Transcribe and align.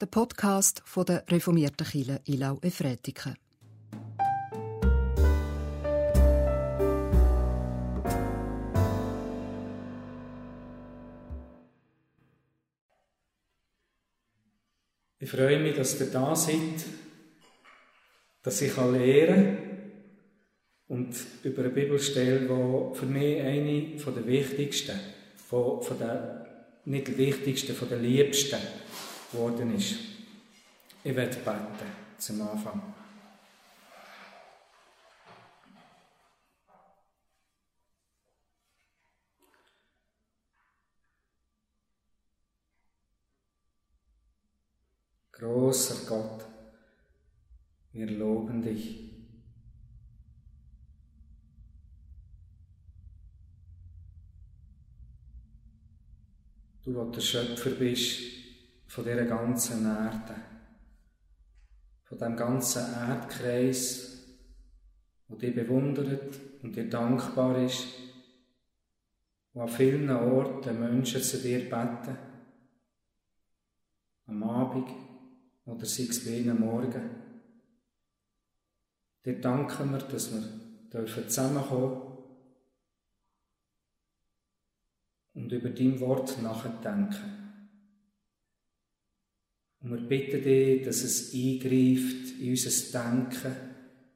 der 0.00 0.06
Podcast 0.06 0.80
von 0.86 1.04
der 1.04 1.24
reformierten 1.28 1.86
Kirche 1.86 2.22
Ilau 2.24 2.58
Efretiken. 2.62 3.36
Ich 15.18 15.30
freue 15.30 15.60
mich, 15.60 15.76
dass 15.76 16.00
ihr 16.00 16.06
da 16.06 16.34
seid, 16.34 16.56
dass 18.42 18.62
ich 18.62 18.74
lernen 18.74 19.56
kann 20.88 20.96
und 20.96 21.14
über 21.42 21.60
eine 21.60 21.70
Bibelstelle, 21.70 22.40
die 22.40 22.98
für 22.98 23.06
mich 23.06 23.40
eine 23.42 23.96
der 23.98 24.26
wichtigsten, 24.26 24.98
von, 25.36 25.82
von 25.82 25.98
der, 25.98 26.46
nicht 26.86 27.08
der 27.08 27.18
wichtigsten, 27.18 27.74
von 27.74 27.90
der 27.90 27.98
liebsten 27.98 28.56
geworden 29.30 29.74
ist. 29.74 29.96
Ich 31.02 31.14
werde 31.14 31.36
beten 31.36 31.90
zum 32.18 32.42
Anfang. 32.42 32.94
Großer 45.32 46.06
Gott, 46.06 46.44
wir 47.92 48.10
loben 48.10 48.60
dich. 48.60 49.08
Du, 56.84 57.10
der 57.10 57.20
Schöpfer 57.20 57.70
bist 57.70 58.39
von 58.90 59.04
dieser 59.04 59.24
ganzen 59.24 59.86
Erde, 59.86 60.34
von 62.02 62.18
dem 62.18 62.36
ganzen 62.36 62.92
Erdkreis, 62.92 64.26
wo 65.28 65.36
dich 65.36 65.54
bewundert 65.54 66.40
und 66.60 66.74
dir 66.74 66.90
dankbar 66.90 67.62
ist, 67.62 67.86
wo 69.52 69.60
an 69.60 69.68
vielen 69.68 70.10
Orten 70.10 70.80
Menschen 70.80 71.22
zu 71.22 71.38
dir 71.38 71.70
beten, 71.70 72.18
am 74.26 74.42
Abend 74.42 74.90
oder 75.66 75.86
sei 75.86 76.08
es 76.08 76.26
ihnen 76.26 76.58
morgen. 76.58 77.10
Dir 79.24 79.40
danken 79.40 79.92
wir, 79.92 79.98
dass 79.98 80.32
wir 80.32 81.28
zusammenkommen 81.28 81.92
dürfen 81.92 82.18
und 85.34 85.52
über 85.52 85.70
dein 85.70 86.00
Wort 86.00 86.42
nachdenken. 86.42 87.39
Und 89.80 89.92
wir 89.92 90.08
bitten 90.08 90.42
dich, 90.42 90.82
dass 90.84 91.02
es 91.02 91.32
eingreift 91.32 92.38
in 92.38 92.50
unser 92.50 93.02
Denken, 93.02 93.56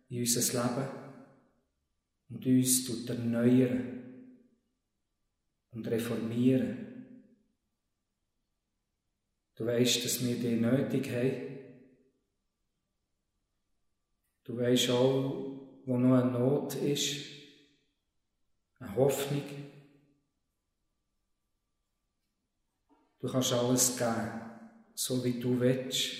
in 0.09 0.21
unser 0.21 0.63
Leben 0.63 0.89
und 2.29 2.47
uns 2.47 3.09
erneuern 3.09 4.03
und 5.71 5.87
reformieren. 5.89 6.85
Du 9.55 9.67
weißt, 9.67 10.05
dass 10.05 10.25
wir 10.25 10.37
dich 10.37 10.61
nötig 10.61 11.11
haben. 11.11 11.55
Du 14.45 14.57
weißt 14.59 14.91
auch, 14.91 15.81
wo 15.87 15.97
noch 15.97 16.21
eine 16.21 16.31
Not 16.31 16.75
ist, 16.75 17.25
eine 18.79 18.95
Hoffnung. 18.97 19.43
Du 23.21 23.29
kannst 23.29 23.53
alles 23.53 23.97
geben, 23.97 24.54
so 24.95 25.25
wie 25.25 25.41
du 25.41 25.59
willst. 25.61 26.13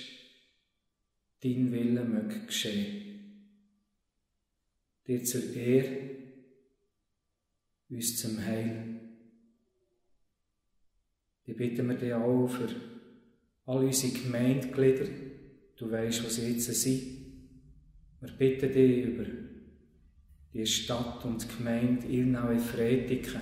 Dein 1.41 1.71
Wille 1.71 2.03
möge 2.03 2.45
geschehen. 2.45 3.05
Dir 5.07 5.23
zur 5.23 5.55
Ehre, 5.55 6.09
uns 7.89 8.17
zum 8.17 8.43
Heil. 8.43 8.99
Ich 11.45 11.55
bitte 11.55 11.83
wir 11.83 11.95
dich 11.95 12.13
auch 12.13 12.47
für 12.47 12.67
all 13.65 13.85
unsere 13.85 14.13
Gemeindeglieder. 14.13 15.05
Du 15.77 15.91
weißt, 15.91 16.25
was 16.25 16.35
sie 16.35 16.51
jetzt 16.51 16.73
sind. 16.73 17.15
Wir 18.21 18.31
bitten 18.31 18.73
dich 18.73 19.05
über 19.05 19.25
die 20.53 20.65
Stadt 20.65 21.23
und 21.25 21.47
Gemeinde 21.57 22.07
Ilnau-Efretiken, 22.07 23.41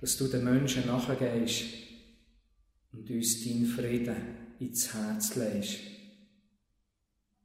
dass 0.00 0.16
du 0.16 0.28
den 0.28 0.44
Menschen 0.44 0.86
nachgehst 0.86 1.83
und 2.96 3.10
uns 3.10 3.44
deinen 3.44 3.66
Frieden 3.66 4.16
ins 4.60 4.94
Herz 4.94 5.34
legst. 5.36 5.80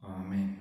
Amen. 0.02 0.58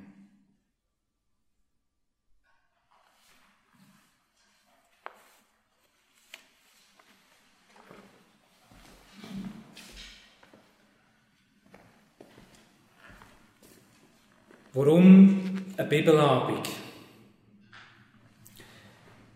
Warum 14.75 15.65
eine 15.77 15.89
Bibelabend? 15.89 16.69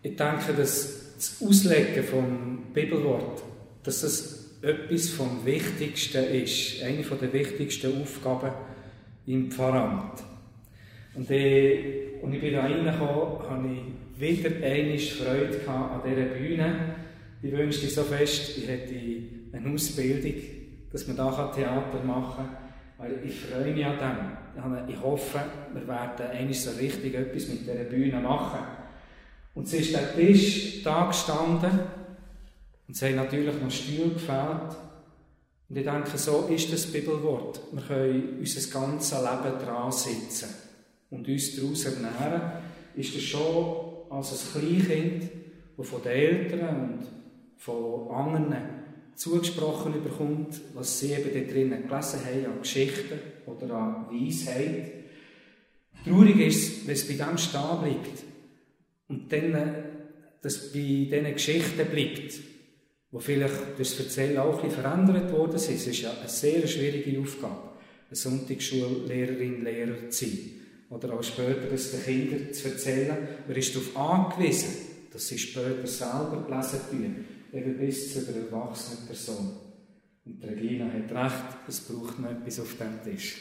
Ich 0.01 0.15
denke, 0.15 0.53
dass 0.53 1.15
das 1.15 1.41
Auslegen 1.41 2.03
vom 2.03 2.73
Bibelwort, 2.73 3.43
dass 3.83 4.01
das 4.01 4.42
etwas 4.63 5.09
vom 5.09 5.45
Wichtigsten 5.45 6.23
ist, 6.23 6.81
eine 6.83 7.03
der 7.03 7.33
wichtigsten 7.33 8.01
Aufgaben 8.01 8.51
im 9.27 9.51
Pfarramt. 9.51 10.23
Und, 11.15 11.29
äh, 11.29 12.19
als 12.23 12.33
ich 12.33 12.41
bin 12.41 12.53
da 12.53 12.61
reingekommen, 12.61 13.49
hatte 13.49 13.67
ich 14.19 14.43
wieder 14.43 14.65
einmal 14.65 14.97
Freude 14.97 15.67
an 15.67 16.01
dieser 16.05 16.25
Bühne. 16.25 16.95
Ich 17.41 17.51
wünschte 17.51 17.87
so 17.87 18.03
fest, 18.03 18.57
ich 18.57 18.67
hätte 18.67 18.95
eine 19.51 19.73
Ausbildung, 19.73 20.41
dass 20.91 21.07
man 21.07 21.17
da 21.17 21.51
Theater 21.53 22.03
machen 22.05 22.35
kann. 22.37 22.57
Weil 22.97 23.19
ich 23.25 23.35
freue 23.35 23.73
mich 23.73 23.85
an 23.85 23.97
dem. 23.97 24.87
Ich 24.87 25.01
hoffe, 25.01 25.39
wir 25.73 25.87
werden 25.87 26.27
einmal 26.31 26.53
so 26.53 26.71
richtig 26.79 27.13
etwas 27.13 27.49
mit 27.49 27.61
dieser 27.61 27.83
Bühne 27.83 28.21
machen. 28.21 28.59
Und 29.55 29.67
es 29.67 29.73
ist 29.73 29.93
der 29.93 30.15
Tisch 30.15 30.83
da 30.83 31.07
gestanden 31.07 31.79
und 32.87 32.95
es 32.95 33.01
haben 33.01 33.15
natürlich 33.15 33.61
noch 33.61 33.71
Stühle 33.71 34.09
gefällt. 34.09 34.75
Und 35.69 35.77
ich 35.77 35.85
denke, 35.85 36.17
so 36.17 36.47
ist 36.47 36.71
das 36.71 36.85
Bibelwort. 36.85 37.61
Wir 37.71 37.81
können 37.81 38.37
unser 38.39 38.79
ganzes 38.79 39.17
Leben 39.17 39.59
dran 39.59 39.91
sitzen 39.91 40.49
und 41.09 41.27
uns 41.27 41.55
daraus 41.55 41.85
ernähren. 41.85 42.41
Ist 42.95 43.15
das 43.15 43.23
schon 43.23 43.75
als 44.09 44.55
ein 44.55 44.61
Kleinkind, 44.61 45.29
das 45.77 45.87
von 45.87 46.03
den 46.03 46.11
Eltern 46.11 46.81
und 46.81 47.07
von 47.57 48.11
anderen 48.11 48.83
zugesprochen 49.15 50.03
bekommt, 50.03 50.59
was 50.73 50.99
sie 50.99 51.13
eben 51.13 51.33
da 51.33 51.51
drinnen 51.51 51.87
gelesen 51.87 52.19
haben, 52.25 52.45
an 52.45 52.61
Geschichten 52.61 53.19
oder 53.45 53.73
an 53.73 54.07
Weisheit. 54.11 54.91
Traurig 56.03 56.39
ist, 56.39 56.85
wenn 56.85 56.93
es 56.93 57.07
bei 57.07 57.13
dem 57.13 57.37
stehen 57.37 57.79
bleibt 57.81 58.23
und 59.07 59.31
dann, 59.31 59.75
dass 60.41 60.73
bei 60.73 60.79
diesen 60.79 61.33
Geschichten 61.33 61.85
bleibt, 61.85 62.33
wo 63.13 63.19
vielleicht 63.19 63.77
durch 63.77 63.95
das 63.95 63.99
Erzählen 63.99 64.39
auch 64.39 64.57
ein 64.57 64.67
bisschen 64.67 64.83
verändert 64.83 65.31
worden 65.31 65.59
sind. 65.59 65.75
Es 65.75 65.85
ist 65.85 66.01
ja 66.01 66.11
eine 66.19 66.27
sehr 66.27 66.67
schwierige 66.67 67.19
Aufgabe, 67.19 67.69
eine 68.09 68.15
Sonntagsschullehrerin, 68.15 69.63
Lehrer 69.63 70.09
zu 70.09 70.25
sein. 70.25 70.39
Oder 70.89 71.13
auch 71.13 71.23
später 71.23 71.71
es 71.71 71.91
den 71.91 72.03
Kindern 72.03 72.51
zu 72.51 72.69
erzählen. 72.69 73.17
Man 73.47 73.55
ist 73.55 73.75
darauf 73.75 73.95
angewiesen, 73.95 74.73
dass 75.11 75.27
sie 75.27 75.37
später 75.37 75.85
selber 75.85 76.45
lesen 76.49 76.79
tun 76.89 77.25
eben 77.53 77.77
bis 77.77 78.13
zu 78.13 78.21
der 78.21 78.45
erwachsenen 78.45 79.05
Person. 79.05 79.57
Und 80.25 80.43
Regina 80.43 80.85
hat 80.85 81.11
recht, 81.11 81.67
es 81.67 81.81
braucht 81.81 82.17
noch 82.19 82.31
etwas 82.31 82.59
auf 82.61 82.75
dem 82.77 83.03
Tisch. 83.03 83.37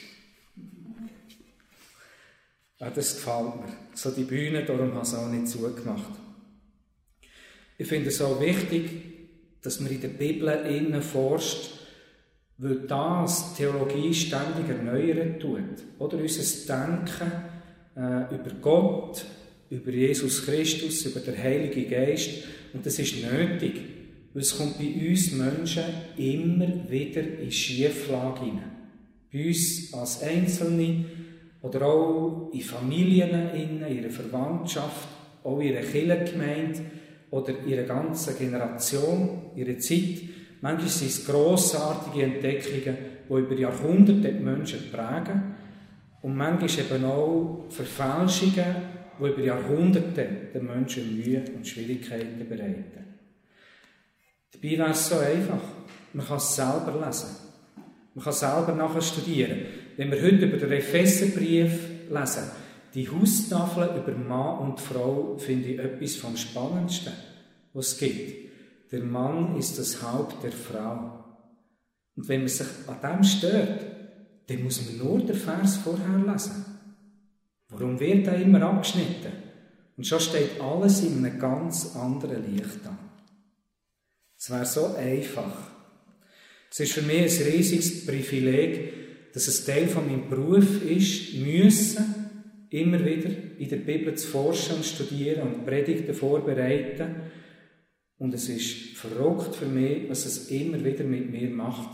Ja, 2.78 2.90
das 2.90 3.14
gefällt 3.14 3.56
mir. 3.56 3.72
So 3.94 4.10
die 4.10 4.24
Bühne, 4.24 4.66
darum 4.66 4.92
habe 4.92 5.02
ich 5.02 5.08
es 5.08 5.14
auch 5.14 5.28
nicht 5.28 5.48
zugemacht. 5.48 6.12
Ich 7.78 7.88
finde 7.88 8.08
es 8.10 8.20
auch 8.20 8.38
wichtig, 8.38 9.11
dass 9.62 9.80
man 9.80 9.92
in 9.92 10.00
der 10.00 10.08
Bibel 10.08 10.48
innen 10.48 11.02
forscht, 11.02 11.70
weil 12.58 12.80
das 12.86 13.54
Theologie 13.54 14.12
ständig 14.12 14.68
erneuern 14.68 15.38
tut. 15.38 15.82
Oder 15.98 16.18
unser 16.18 16.76
Denken 16.76 17.32
äh, 17.96 18.34
über 18.34 18.50
Gott, 18.60 19.24
über 19.70 19.90
Jesus 19.90 20.44
Christus, 20.44 21.06
über 21.06 21.20
den 21.20 21.38
Heiligen 21.38 21.90
Geist. 21.90 22.30
Und 22.72 22.84
das 22.84 22.98
ist 22.98 23.16
nötig. 23.22 23.80
Weil 24.34 24.42
es 24.42 24.56
kommt 24.56 24.78
bei 24.78 25.08
uns 25.08 25.32
Menschen 25.32 25.84
immer 26.16 26.90
wieder 26.90 27.22
in 27.22 27.50
Schieflage 27.50 28.44
hinein. 28.44 28.72
Bei 29.32 29.46
uns 29.46 29.92
als 29.92 30.22
Einzelne 30.22 31.04
oder 31.62 31.86
auch 31.86 32.50
in 32.52 32.60
Familien, 32.60 33.50
in 33.54 33.80
ihrer 33.80 34.10
Verwandtschaft, 34.10 35.08
auch 35.44 35.58
in 35.60 35.68
ihrer 35.68 35.82
Kirchengemeinde 35.82 36.80
oder 37.32 37.58
in 37.58 37.68
ihrer 37.68 37.84
ganzen 37.84 38.36
Generation, 38.36 39.50
ihrer 39.56 39.78
Zeit. 39.78 40.20
Manchmal 40.60 40.88
sind 40.88 41.10
es 41.10 41.26
grossartige 41.26 42.26
Entdeckungen, 42.26 42.96
die 43.28 43.32
über 43.32 43.54
Jahrhunderte 43.54 44.32
die 44.32 44.44
Menschen 44.44 44.90
prägen 44.92 45.54
und 46.20 46.36
manchmal 46.36 46.70
eben 46.70 47.04
auch 47.06 47.64
Verfälschungen, 47.70 48.76
die 49.18 49.26
über 49.26 49.42
Jahrhunderte 49.42 50.28
den 50.54 50.66
Menschen 50.66 51.16
Mühe 51.16 51.42
und 51.56 51.66
Schwierigkeiten 51.66 52.46
bereiten. 52.46 53.02
Dabei 54.52 54.78
wäre 54.78 54.90
es 54.90 55.08
so 55.08 55.18
einfach. 55.18 55.62
Man 56.12 56.26
kann 56.26 56.36
es 56.36 56.54
selber 56.54 57.02
lesen. 57.04 57.28
Man 58.14 58.24
kann 58.24 58.32
selber 58.34 58.74
nachher 58.74 59.00
studieren. 59.00 59.58
Wenn 59.96 60.10
wir 60.10 60.20
heute 60.20 60.44
über 60.44 60.58
den 60.58 60.72
Epheserbrief 60.72 61.88
lesen, 62.10 62.61
die 62.94 63.08
Haustafeln 63.08 63.96
über 63.96 64.12
Mann 64.12 64.58
und 64.58 64.80
Frau 64.80 65.36
finde 65.38 65.68
ich 65.68 65.78
etwas 65.78 66.16
vom 66.16 66.36
Spannendsten, 66.36 67.12
was 67.72 67.88
es 67.88 67.98
gibt. 67.98 68.52
Der 68.92 69.00
Mann 69.00 69.56
ist 69.56 69.78
das 69.78 70.02
Haupt 70.02 70.42
der 70.42 70.52
Frau. 70.52 71.24
Und 72.14 72.28
wenn 72.28 72.40
man 72.40 72.48
sich 72.48 72.66
an 72.86 73.00
dem 73.00 73.24
stört, 73.24 73.86
dann 74.46 74.62
muss 74.62 74.84
man 74.84 74.98
nur 74.98 75.18
den 75.20 75.36
Vers 75.36 75.76
vorher 75.76 76.18
lesen. 76.18 76.64
Warum 77.68 77.98
wird 77.98 78.26
er 78.26 78.36
immer 78.36 78.62
abgeschnitten? 78.62 79.32
Und 79.96 80.06
schon 80.06 80.20
steht 80.20 80.60
alles 80.60 81.02
in 81.02 81.24
einem 81.24 81.38
ganz 81.38 81.96
anderen 81.96 82.54
Licht 82.54 82.80
da. 82.84 82.98
Es 84.38 84.50
wäre 84.50 84.66
so 84.66 84.94
einfach. 84.96 85.70
Es 86.70 86.80
ist 86.80 86.92
für 86.92 87.02
mich 87.02 87.40
ein 87.40 87.52
riesiges 87.52 88.04
Privileg, 88.04 89.32
dass 89.32 89.48
es 89.48 89.64
Teil 89.64 89.88
von 89.88 90.06
meinem 90.06 90.28
Beruf 90.28 90.82
ist, 90.82 91.34
müssen, 91.34 92.21
immer 92.72 93.04
wieder 93.04 93.30
in 93.58 93.68
der 93.68 93.76
Bibel 93.76 94.14
zu 94.14 94.28
forschen 94.28 94.76
und 94.76 94.84
studieren 94.84 95.42
und 95.42 95.66
Predigten 95.66 96.14
vorbereiten. 96.14 97.16
Und 98.18 98.34
es 98.34 98.48
ist 98.48 98.96
verrückt 98.96 99.54
für 99.54 99.66
mich, 99.66 100.08
was 100.08 100.26
es 100.26 100.50
immer 100.50 100.82
wieder 100.82 101.04
mit 101.04 101.30
mir 101.30 101.50
macht. 101.50 101.90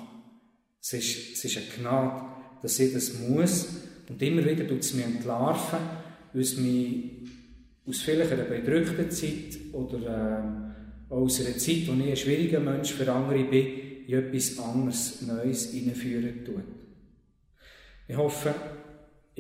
Es 0.81 0.93
ist, 0.93 1.35
es 1.35 1.45
ist 1.45 1.57
eine 1.57 1.67
Gnade, 1.67 2.23
dass 2.63 2.79
ich 2.79 2.93
das 2.93 3.19
muss. 3.19 3.69
Und 4.09 4.23
immer 4.23 4.45
wieder 4.45 4.67
tut 4.67 4.81
es 4.81 4.95
mich 4.95 5.05
entlarven, 5.05 5.79
es 6.35 6.57
mich 6.57 7.29
aus 7.87 8.03
vielleicht 8.03 8.33
einer 8.33 8.45
bedrückten 8.45 9.11
Zeit 9.11 9.59
oder 9.73 10.69
äh, 11.11 11.13
aus 11.13 11.41
einer 11.41 11.57
Zeit, 11.57 11.89
wo 11.89 11.93
ich 11.93 12.11
ein 12.11 12.17
schwieriger 12.17 12.61
Mensch 12.61 12.93
für 12.93 13.11
andere 13.11 13.45
bin, 13.45 13.67
in 14.07 14.15
etwas 14.15 14.59
anderes, 14.59 15.23
Neues 15.23 15.73
hineinführen 15.73 16.45
tut. 16.45 16.65
Ich 18.07 18.17
hoffe, 18.17 18.55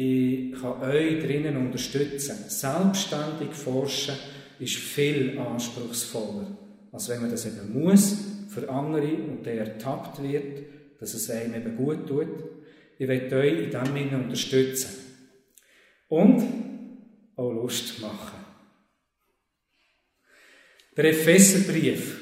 ich 0.00 0.53
kann 0.53 0.81
euch 0.81 1.25
drinnen 1.25 1.56
unterstützen. 1.56 2.45
Selbstständig 2.47 3.50
forschen 3.50 4.15
ist 4.61 4.77
viel 4.77 5.37
anspruchsvoller, 5.37 6.56
als 6.93 7.09
wenn 7.09 7.23
man 7.23 7.33
das 7.33 7.47
eben 7.47 7.83
muss 7.83 8.17
für 8.49 8.69
andere 8.69 9.12
und 9.12 9.45
der 9.45 9.59
ertappt 9.59 10.23
wird, 10.23 10.62
dass 11.00 11.15
es 11.15 11.29
einem 11.31 11.53
eben 11.53 11.77
gut 11.77 12.06
tut. 12.06 12.29
Ich 12.97 13.09
werde 13.09 13.39
euch 13.39 13.65
in 13.65 13.71
diesem 13.71 13.87
Sinne 13.87 14.23
unterstützen. 14.23 14.91
Und 16.06 16.44
auch 17.35 17.51
Lust 17.51 18.01
machen. 18.01 18.39
Der 20.97 21.06
Epheserbrief. 21.06 22.21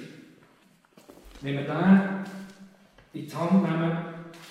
Wenn 1.42 1.58
wir 1.58 1.64
den 1.64 3.20
in 3.20 3.28
die 3.28 3.34
Hand 3.34 3.62
nehmen, 3.62 3.98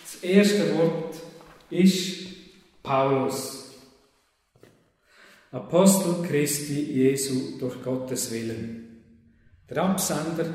das 0.04 0.24
erste 0.24 0.75
Wort 0.75 1.16
ist 1.71 2.25
Paulus, 2.85 3.71
Apostel 5.51 6.21
Christi 6.27 6.81
Jesu 6.93 7.57
durch 7.59 7.81
Gottes 7.81 8.31
Willen. 8.31 9.01
Der 9.67 9.83
Absender 9.83 10.45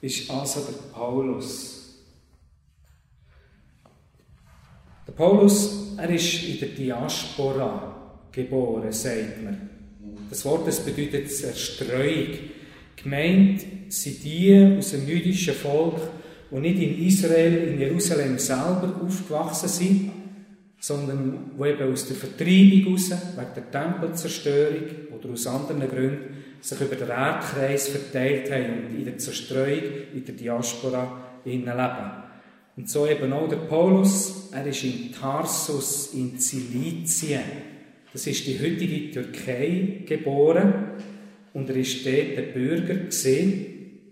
ist 0.00 0.28
also 0.28 0.62
der 0.62 0.78
Paulus. 0.92 2.02
Der 5.06 5.12
Paulus, 5.12 5.94
er 5.96 6.10
ist 6.10 6.42
in 6.42 6.58
der 6.58 6.70
Diaspora 6.70 8.26
geboren, 8.32 8.90
sagt 8.90 9.44
man. 9.44 9.70
Das 10.28 10.44
Wort 10.44 10.66
das 10.66 10.80
bedeutet 10.80 11.30
Zerstreuung. 11.30 12.38
Gemeint 12.96 13.64
sind 13.90 14.24
die 14.24 14.76
aus 14.76 14.90
dem 14.90 15.06
jüdischen 15.06 15.54
Volk, 15.54 16.00
die 16.50 16.60
nicht 16.60 16.80
in 16.80 17.06
Israel, 17.06 17.68
in 17.68 17.78
Jerusalem 17.78 18.38
selber 18.38 19.00
aufgewachsen 19.04 19.68
sind, 19.68 20.23
sondern 20.84 21.52
wo 21.56 21.64
eben 21.64 21.90
aus 21.90 22.06
der 22.06 22.16
Vertreibung 22.16 22.84
heraus, 22.84 23.10
wegen 23.10 23.54
der 23.56 23.70
Tempelzerstörung 23.70 24.82
oder 25.18 25.30
aus 25.30 25.46
anderen 25.46 25.88
Gründen, 25.88 26.44
sich 26.60 26.78
über 26.78 26.94
den 26.94 27.08
Erdkreis 27.08 27.88
verteilt 27.88 28.50
haben 28.50 28.84
und 28.84 28.98
in 28.98 29.04
der 29.06 29.16
Zerstreuung, 29.16 29.82
in 30.12 30.24
der 30.26 30.34
Diaspora 30.34 31.40
leben. 31.46 32.10
Und 32.76 32.90
so 32.90 33.06
eben 33.06 33.32
auch 33.32 33.48
der 33.48 33.56
Paulus, 33.56 34.50
er 34.52 34.66
ist 34.66 34.84
in 34.84 35.10
Tarsus 35.10 36.12
in 36.12 36.38
Zilizien, 36.38 37.40
das 38.12 38.26
ist 38.26 38.46
die 38.46 38.58
heutige 38.58 39.10
Türkei, 39.10 40.02
geboren 40.06 41.00
und 41.54 41.70
er 41.70 41.76
ist 41.76 42.04
dort 42.04 42.36
der 42.36 42.52
Bürger 42.52 42.96
gesehen. 43.06 44.02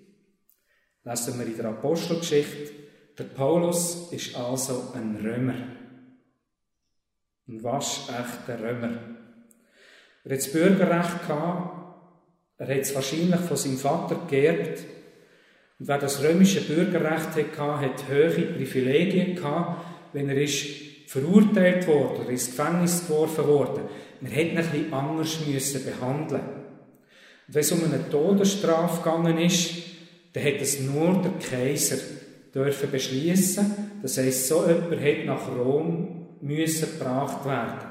Lesen 1.05 1.39
wir 1.39 1.47
in 1.47 1.57
der 1.57 1.67
Apostelgeschichte, 1.67 2.73
der 3.19 3.25
Paulus 3.25 4.11
ist 4.11 4.35
also 4.35 4.95
ein 4.95 5.19
Römer. 5.23 5.82
Ein 7.49 7.63
waschechter 7.63 8.61
Römer. 8.61 8.91
Er 10.25 10.31
hat 10.33 10.39
das 10.39 10.53
Bürgerrecht 10.53 11.27
gehabt, 11.27 11.83
er 12.59 12.69
hat 12.69 12.83
es 12.83 12.95
wahrscheinlich 12.95 13.41
von 13.41 13.57
seinem 13.57 13.79
Vater 13.79 14.21
geerbt. 14.29 14.85
Und 15.81 15.89
wer 15.89 15.99
das 15.99 16.23
römische 16.23 16.61
Bürgerrecht 16.61 17.35
hatte, 17.35 17.81
hat 17.81 18.09
hohe 18.09 18.31
Privilegien 18.31 19.35
gehabt, 19.35 19.85
wenn 20.13 20.29
er 20.29 20.41
ist 20.41 20.67
verurteilt 21.09 21.87
wurde 21.89 22.21
oder 22.21 22.31
ins 22.31 22.47
Gefängnis 22.47 23.07
geworfen 23.07 23.47
wurde. 23.47 23.81
Man 24.21 24.31
hätte 24.31 24.77
ihn 24.77 24.87
ein 24.87 24.93
anders 24.93 25.45
müssen 25.45 25.85
behandeln. 25.85 26.43
Und 27.49 27.55
wenn 27.55 27.61
es 27.61 27.73
um 27.73 27.85
eine 27.85 28.09
Todesstrafe 28.09 29.03
gegangen 29.03 29.39
ist, 29.39 29.75
dann 30.33 30.45
hat 30.45 30.61
es 30.61 30.81
nur 30.81 31.21
der 31.21 31.33
Kaiser 31.33 31.97
dürfen 32.55 32.91
beschließen. 32.91 33.99
Das 34.01 34.17
heisst, 34.17 34.47
so 34.47 34.65
jemand 34.67 35.01
hat 35.03 35.27
nach 35.27 35.49
Rom 35.49 36.22
müssen 36.43 36.99
gebracht 36.99 37.45
werden. 37.45 37.89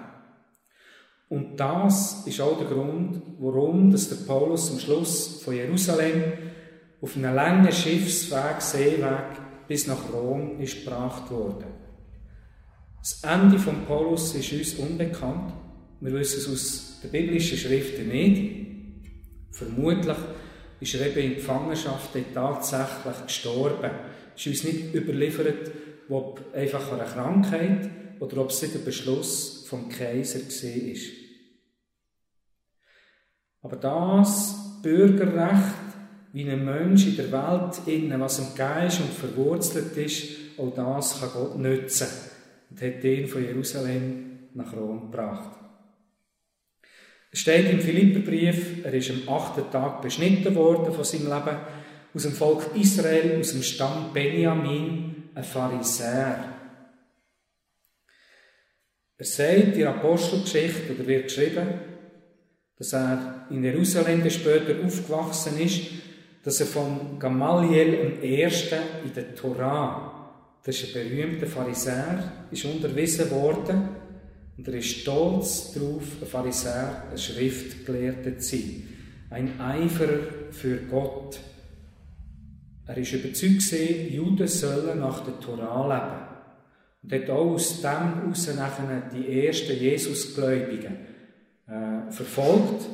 Und 1.30 1.58
das 1.58 2.28
ist 2.28 2.42
auch 2.42 2.58
der 2.58 2.68
Grund, 2.68 3.22
warum 3.40 3.90
dass 3.90 4.10
der 4.10 4.18
Paulus 4.28 4.70
am 4.70 4.80
Schluss 4.80 5.42
von 5.42 5.56
Jerusalem 5.56 6.24
auf 7.02 7.16
einem 7.16 7.34
langen 7.34 7.72
Schiffsweg, 7.72 8.62
Seeweg 8.62 9.40
bis 9.68 9.88
nach 9.88 10.12
Rom 10.12 10.60
ist 10.60 10.84
gebracht 10.84 11.32
worden. 11.32 11.66
Das 13.00 13.24
Ende 13.24 13.58
von 13.58 13.86
Paulus 13.86 14.36
ist 14.36 14.52
uns 14.52 14.74
unbekannt. 14.76 15.54
Wir 16.02 16.12
wissen 16.14 16.40
es 16.40 16.50
aus 16.50 17.00
den 17.02 17.12
biblischen 17.12 17.58
Schriften 17.58 18.10
nicht. 18.10 18.68
Vermutlich 19.52 20.18
ist 20.82 20.96
er 20.96 21.08
eben 21.08 21.32
in 21.32 21.36
Gefangenschaft 21.36 22.10
tatsächlich 22.34 23.26
gestorben. 23.26 23.92
Es 24.36 24.46
ist 24.46 24.48
uns 24.48 24.64
nicht 24.66 24.94
überliefert, 24.94 25.72
ob 26.10 26.44
einfach 26.54 26.92
eine 26.92 27.04
Krankheit 27.04 27.90
oder 28.22 28.38
ob 28.38 28.52
es 28.52 28.60
der 28.60 28.80
Beschluss 28.80 29.66
vom 29.68 29.90
Kaiser 29.90 30.40
war. 30.40 31.02
Aber 33.64 33.76
das 33.76 34.80
Bürgerrecht, 34.84 35.76
wie 36.32 36.48
ein 36.48 36.64
Mensch 36.64 37.08
in 37.08 37.16
der 37.16 37.32
Welt 37.32 37.82
innen, 37.88 38.22
was 38.22 38.40
im 38.40 38.56
Geist 38.56 39.02
und 39.02 39.12
verwurzelt 39.12 39.98
ist, 39.98 40.38
auch 40.58 40.74
das 40.74 41.20
kann 41.20 41.32
Gott 41.34 41.58
nützen 41.58 42.08
und 42.70 42.82
hat 42.82 43.04
ihn 43.04 43.28
von 43.28 43.44
Jerusalem 43.44 44.50
nach 44.54 44.72
Rom 44.72 45.12
gebracht. 45.12 45.58
Es 47.32 47.40
steht 47.40 47.72
im 47.72 47.80
Philipperbrief, 47.80 48.86
er 48.86 48.94
ist 48.94 49.10
am 49.10 49.34
achten 49.34 49.72
Tag 49.72 50.02
beschnitten 50.02 50.54
worden 50.54 50.94
von 50.94 51.04
seinem 51.04 51.26
Leben, 51.26 51.58
aus 52.14 52.24
dem 52.24 52.34
Volk 52.34 52.76
Israel, 52.76 53.40
aus 53.40 53.54
dem 53.54 53.64
Stamm 53.64 54.12
Benjamin, 54.14 55.30
ein 55.34 55.44
Pharisäer. 55.44 56.61
Er 59.22 59.26
sagt 59.26 59.78
in 59.78 59.86
Apostelgeschichte, 59.86 60.96
oder 60.96 61.06
wird 61.06 61.26
geschrieben, 61.26 61.68
dass 62.76 62.92
er 62.94 63.46
in 63.52 63.64
Jerusalem 63.64 64.28
später 64.32 64.84
aufgewachsen 64.84 65.60
ist, 65.60 65.82
dass 66.44 66.60
er 66.60 66.66
von 66.66 67.20
Gamaliel 67.20 68.18
I. 68.24 68.42
in 68.42 69.14
der 69.16 69.36
Torah, 69.36 70.58
das 70.64 70.82
ist 70.82 70.98
ein 70.98 71.08
berühmter 71.08 71.46
Pharisäer, 71.46 72.48
ist 72.50 72.66
unterwiesen 72.66 73.30
worden 73.30 73.90
und 74.58 74.68
er 74.68 74.74
ist 74.74 75.02
stolz 75.02 75.74
darauf, 75.74 76.02
ein 76.20 76.28
Pharisäer, 76.28 77.04
ein 77.12 77.18
Schriftgelehrter 77.20 78.40
zu 78.40 78.56
sein. 78.56 78.88
Ein 79.30 79.62
Eiferer 79.62 80.50
für 80.50 80.78
Gott. 80.90 81.40
Er 82.88 82.98
ist 82.98 83.14
überzeugt, 83.14 83.72
Juden 84.10 84.48
sollen 84.48 85.00
nach 85.00 85.24
der 85.24 85.40
Torah 85.40 85.86
leben. 85.86 86.31
Und 87.04 87.14
hat 87.14 87.30
auch 87.30 87.52
aus 87.52 87.82
dem 87.82 88.22
heraus 88.22 88.48
die 89.14 89.46
ersten 89.48 89.74
Jesusgläubigen 89.74 90.98
äh, 91.68 92.12
verfolgt. 92.12 92.86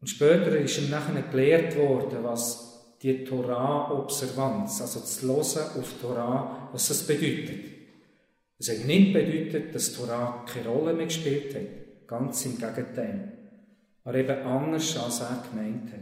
Und 0.00 0.06
später 0.06 0.56
ist 0.58 0.78
ihm 0.78 0.90
nachher 0.90 1.22
gelehrt 1.22 1.76
worden, 1.76 2.18
was 2.22 2.96
die 3.02 3.24
Torah-Observanz, 3.24 4.80
also 4.80 5.00
das 5.00 5.22
Hören 5.22 5.80
auf 5.80 5.94
Torah, 6.00 6.68
was 6.72 6.88
das 6.88 7.06
bedeutet. 7.06 7.72
Es 8.58 8.70
hat 8.70 8.84
nicht 8.86 9.12
bedeutet, 9.12 9.74
dass 9.74 9.92
Torah 9.92 10.44
keine 10.46 10.68
Rolle 10.68 10.92
mehr 10.92 11.06
gespielt 11.06 11.54
hat. 11.54 12.06
Ganz 12.06 12.44
im 12.46 12.58
Gegenteil. 12.58 13.32
Aber 14.04 14.14
eben 14.14 14.46
anders, 14.46 14.96
als 14.96 15.20
er 15.20 15.44
gemeint 15.50 15.92
hat. 15.92 16.00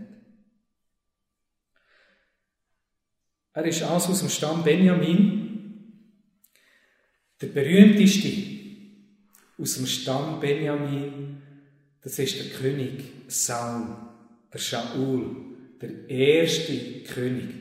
Er 3.52 3.64
ist 3.64 3.82
also 3.82 4.12
aus 4.12 4.20
dem 4.20 4.28
Stamm 4.28 4.62
Benjamin, 4.62 5.39
der 7.40 7.46
berühmteste 7.48 8.28
aus 9.58 9.74
dem 9.74 9.86
Stamm 9.86 10.40
Benjamin, 10.40 11.38
das 12.02 12.18
ist 12.18 12.38
der 12.38 12.58
König 12.58 13.04
Saul, 13.28 13.96
der 14.52 14.58
Shaul, 14.58 15.36
der 15.80 16.08
erste 16.08 17.02
König. 17.12 17.54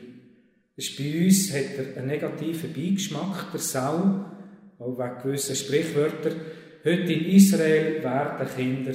Das 0.76 0.96
bei 0.96 1.24
uns 1.24 1.52
hat 1.52 1.76
er 1.76 1.98
einen 1.98 2.06
negativen 2.06 2.72
Beigeschmack, 2.72 3.52
der 3.52 3.60
Saul, 3.60 4.24
auch 4.78 4.98
wegen 4.98 5.22
gewissen 5.22 5.56
Sprichwörter. 5.56 6.32
Heute 6.82 7.12
in 7.12 7.26
Israel 7.26 8.02
werden 8.02 8.48
Kinder 8.56 8.92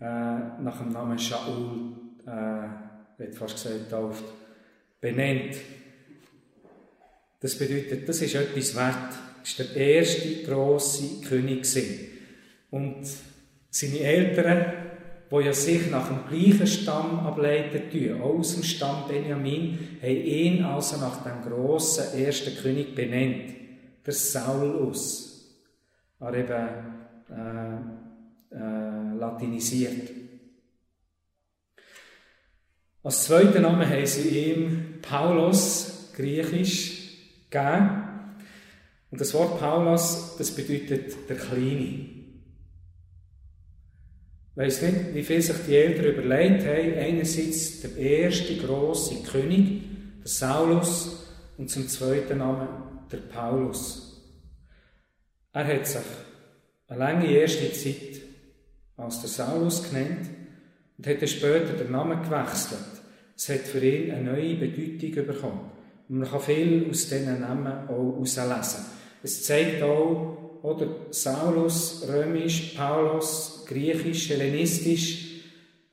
äh, 0.00 0.62
nach 0.62 0.78
dem 0.82 0.92
Namen 0.92 1.18
Shaul, 1.18 1.92
äh, 2.26 3.18
wird 3.18 3.34
fast 3.36 3.62
gesagt, 3.62 3.90
tauft, 3.90 4.24
benannt. 5.00 5.56
Das 7.42 7.58
bedeutet, 7.58 8.08
das 8.08 8.22
ist 8.22 8.36
etwas 8.36 8.76
wert. 8.76 9.14
Das 9.42 9.58
war 9.58 9.66
der 9.74 9.76
erste 9.76 10.44
grosse 10.44 11.20
König. 11.28 11.66
Und 12.70 13.02
seine 13.68 13.98
Eltern, 13.98 14.72
die 15.28 15.44
ja 15.44 15.52
sich 15.52 15.90
nach 15.90 16.06
dem 16.06 16.28
gleichen 16.28 16.66
Stamm 16.68 17.18
ableiten 17.18 17.90
tun, 17.90 18.20
aus 18.20 18.54
dem 18.54 18.62
Stamm 18.62 19.08
Benjamin, 19.08 19.98
haben 20.00 20.24
ihn 20.24 20.64
also 20.64 20.98
nach 20.98 21.24
dem 21.24 21.42
grossen 21.42 22.16
ersten 22.16 22.56
König 22.56 22.94
benannt, 22.94 23.52
der 24.06 24.12
Saulus. 24.14 25.50
Er 26.20 26.34
eben 26.34 26.68
äh, 27.28 28.54
äh, 28.54 29.18
latinisiert. 29.18 30.10
Als 33.02 33.24
zweiten 33.24 33.62
Namen 33.62 33.88
haben 33.88 34.06
sie 34.06 34.28
ihm 34.28 35.00
Paulus, 35.02 36.12
griechisch, 36.14 37.01
gegeben. 37.52 38.02
Und 39.10 39.20
das 39.20 39.34
Wort 39.34 39.60
Paulus, 39.60 40.36
das 40.38 40.50
bedeutet 40.50 41.28
der 41.28 41.36
Kleine. 41.36 42.08
Ich 44.54 44.56
weiss 44.56 44.82
nicht, 44.82 45.14
wie 45.14 45.22
viel 45.22 45.40
sich 45.40 45.56
die 45.66 45.76
Eltern 45.76 46.06
überlegt 46.06 46.66
haben. 46.66 46.94
Einerseits 46.98 47.82
der 47.82 47.96
erste 47.96 48.56
große 48.56 49.22
König, 49.22 49.82
der 50.20 50.28
Saulus, 50.28 51.22
und 51.58 51.68
zum 51.68 51.86
zweiten 51.88 52.38
Namen 52.38 52.68
der 53.10 53.18
Paulus. 53.18 54.20
Er 55.52 55.66
hat 55.66 55.86
sich 55.86 56.02
eine 56.88 56.98
lange 56.98 57.30
erste 57.30 57.72
Zeit 57.72 58.22
als 58.96 59.20
der 59.20 59.30
Saulus 59.30 59.82
genannt 59.88 60.30
und 60.96 61.06
hat 61.06 61.20
dann 61.20 61.28
später 61.28 61.74
den 61.74 61.92
Namen 61.92 62.22
gewechselt. 62.22 62.80
Es 63.36 63.48
hat 63.48 63.60
für 63.60 63.84
ihn 63.84 64.10
eine 64.12 64.32
neue 64.32 64.56
Bedeutung 64.56 65.26
bekommen. 65.26 65.71
Und 66.12 66.18
man 66.18 66.30
kann 66.30 66.40
viel 66.42 66.88
aus 66.90 67.08
diesen 67.08 67.40
Namen 67.40 67.88
auch 67.88 68.12
herauslesen. 68.12 68.84
Es 69.22 69.44
zeigt 69.44 69.82
auch, 69.82 70.60
oder 70.62 71.06
Saulus, 71.08 72.06
römisch, 72.06 72.74
Paulus, 72.76 73.64
griechisch, 73.66 74.28
hellenistisch, 74.28 75.40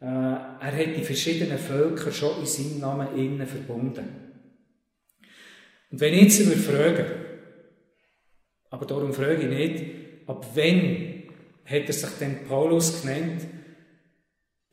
äh, 0.02 0.06
er 0.06 0.60
hat 0.60 0.98
die 0.98 1.06
verschiedenen 1.06 1.58
Völker 1.58 2.12
schon 2.12 2.38
in 2.42 2.46
seinem 2.46 2.80
Namen 2.82 3.18
innen 3.18 3.48
verbunden. 3.48 4.10
Und 5.90 6.02
wenn 6.02 6.14
ich 6.14 6.24
jetzt 6.24 6.46
würde 6.46 6.60
fragen, 6.60 7.06
aber 8.72 8.86
darum 8.86 9.14
frage 9.14 9.44
ich 9.44 9.48
nicht, 9.48 9.86
ab 10.28 10.46
wann 10.54 11.24
hat 11.64 11.88
er 11.88 11.94
sich 11.94 12.10
denn 12.20 12.44
Paulus 12.46 13.04
genannt, 13.04 13.48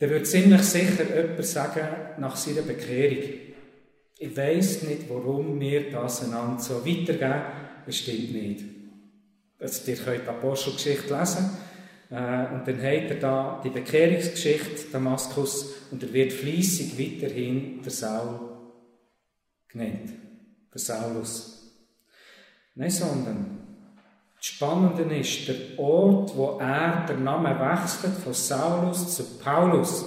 dann 0.00 0.10
würde 0.10 0.24
ziemlich 0.24 0.62
sicher 0.62 1.04
jemand 1.04 1.44
sagen, 1.46 1.86
nach 2.18 2.34
seiner 2.34 2.62
Bekehrung. 2.62 3.45
Ich 4.18 4.35
weiß 4.35 4.85
nicht, 4.85 5.11
warum 5.11 5.61
wir 5.61 5.90
das 5.90 6.25
einander 6.25 6.62
so 6.62 6.87
weitergeben. 6.87 7.42
Es 7.87 7.99
stimmt 7.99 8.32
nicht. 8.32 8.64
Also, 9.58 9.90
ihr 9.90 9.96
könnt 9.96 10.25
die 10.25 10.28
Apostelgeschichte 10.28 11.14
lesen. 11.14 11.50
Äh, 12.11 12.54
und 12.54 12.66
dann 12.66 12.78
hat 12.78 13.11
er 13.11 13.16
da 13.16 13.61
die 13.62 13.70
Bekehrungsgeschichte 13.70 14.90
Damaskus 14.92 15.75
und 15.90 16.02
er 16.02 16.12
wird 16.12 16.32
fließig 16.32 16.99
weiterhin 16.99 17.82
der 17.82 17.90
Saul 17.90 18.40
genannt. 19.68 20.12
Der 20.73 20.80
Saulus. 20.80 21.75
Nein, 22.75 22.90
sondern 22.90 23.58
das 24.37 24.46
Spannende 24.46 25.02
ist, 25.16 25.49
der 25.49 25.78
Ort, 25.78 26.37
wo 26.37 26.58
er 26.58 27.04
den 27.06 27.25
Namen 27.25 27.58
wechselt, 27.58 28.14
von 28.14 28.32
Saulus 28.32 29.16
zu 29.16 29.25
Paulus, 29.38 30.04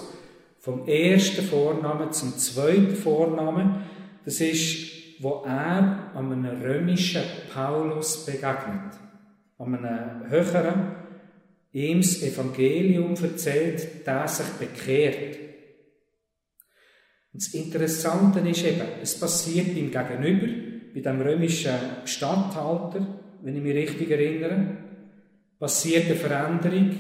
vom 0.60 0.88
ersten 0.88 1.44
Vornamen 1.44 2.12
zum 2.12 2.38
zweiten 2.38 2.96
Vornamen, 2.96 3.84
das 4.26 4.42
ist, 4.42 5.22
wo 5.22 5.44
er 5.46 6.12
einem 6.16 6.46
römischen 6.46 7.24
Paulus 7.54 8.26
begegnet. 8.26 8.94
Einem 9.58 10.30
höheren, 10.30 10.96
ihm 11.74 12.02
das 12.02 12.24
Evangelium 12.24 13.16
erzählt, 13.16 14.06
der 14.08 14.28
sich 14.28 14.48
bekehrt. 14.58 15.38
Und 17.34 17.46
das 17.46 17.54
Interessante 17.54 18.40
ist 18.40 18.66
eben, 18.66 18.88
es 19.02 19.20
passiert 19.20 19.76
ihm 19.76 19.92
gegenüber, 19.92 20.48
bei 20.94 21.02
dem 21.02 21.22
römischen 21.22 21.76
Statthalter, 22.06 23.06
wenn 23.44 23.56
ich 23.56 23.62
mich 23.62 23.76
richtig 23.76 24.10
erinnere, 24.10 24.78
passiert 25.60 26.06
eine 26.06 26.16
Veränderung. 26.16 26.96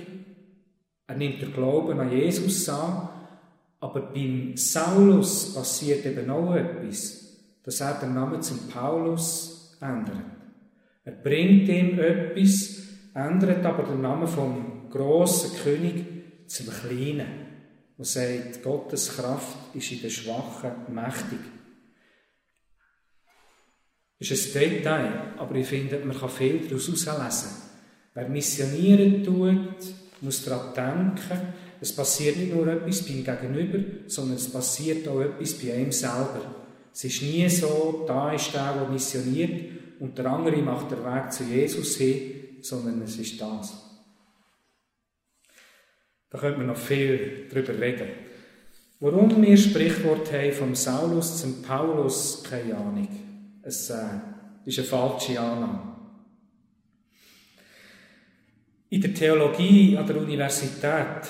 Er 1.07 1.15
nimmt 1.15 1.41
den 1.41 1.53
Glauben 1.53 1.99
an 1.99 2.11
Jesus 2.11 2.69
an, 2.69 3.09
aber 3.79 4.01
beim 4.13 4.57
Saulus 4.57 5.53
passiert 5.53 6.05
eben 6.05 6.29
auch 6.29 6.53
etwas, 6.53 7.37
dass 7.63 7.79
er 7.81 7.99
den 7.99 8.13
Namen 8.13 8.41
zum 8.41 8.67
Paulus 8.67 9.77
ändert. 9.79 10.25
Er 11.05 11.13
bringt 11.13 11.69
ihm 11.69 11.99
etwas, 11.99 12.83
ändert 13.13 13.65
aber 13.65 13.83
den 13.83 14.01
Namen 14.01 14.27
vom 14.27 14.89
grossen 14.89 15.57
König 15.63 16.05
zum 16.47 16.67
Kleinen 16.67 17.47
und 17.97 18.05
sagt, 18.05 18.63
Gottes 18.63 19.15
Kraft 19.15 19.75
ist 19.75 19.91
in 19.91 20.01
den 20.01 20.09
Schwachen 20.09 20.71
mächtig. 20.93 21.39
Das 24.19 24.31
ist 24.31 24.55
ein 24.55 24.61
Detail, 24.61 25.33
aber 25.37 25.55
ich 25.55 25.67
finde, 25.67 25.99
man 25.99 26.17
kann 26.17 26.29
viel 26.29 26.67
daraus 26.67 27.05
herauslesen. 27.05 27.69
Wer 28.13 28.27
missionieren 28.27 29.23
tut, 29.23 29.77
muss 30.19 30.43
daran 30.43 30.73
denken, 30.73 31.53
es 31.81 31.95
passiert 31.95 32.37
nicht 32.37 32.53
nur 32.53 32.67
etwas 32.67 33.03
beim 33.03 33.23
Gegenüber, 33.23 33.79
sondern 34.07 34.37
es 34.37 34.51
passiert 34.51 35.07
auch 35.07 35.21
etwas 35.21 35.53
bei 35.53 35.73
einem 35.73 35.91
selber. 35.91 36.55
Es 36.93 37.03
ist 37.03 37.21
nie 37.21 37.47
so, 37.49 38.03
da 38.07 38.33
ist 38.33 38.53
der, 38.53 38.73
der 38.73 38.89
missioniert 38.89 39.71
und 39.99 40.17
der 40.17 40.25
andere 40.25 40.57
macht 40.57 40.91
den 40.91 41.03
Weg 41.03 41.31
zu 41.31 41.43
Jesus 41.43 41.95
hin, 41.95 42.31
sondern 42.61 43.01
es 43.01 43.17
ist 43.17 43.39
das. 43.39 43.89
Da 46.29 46.37
könnte 46.37 46.57
man 46.57 46.67
noch 46.67 46.77
viel 46.77 47.47
drüber 47.49 47.79
reden. 47.79 48.09
Warum 48.99 49.41
wir 49.41 49.57
Sprichwort 49.57 50.31
haben 50.33 50.51
vom 50.51 50.75
Saulus 50.75 51.41
zum 51.41 51.61
Paulus, 51.61 52.43
keine 52.43 52.75
Ahnung. 52.75 53.07
Es 53.61 53.89
äh, 53.89 53.95
ist 54.65 54.79
eine 54.79 54.87
falsche 54.87 55.39
Annahme. 55.39 55.95
In 58.89 59.01
der 59.01 59.13
Theologie 59.13 59.97
an 59.97 60.05
der 60.05 60.17
Universität 60.17 61.29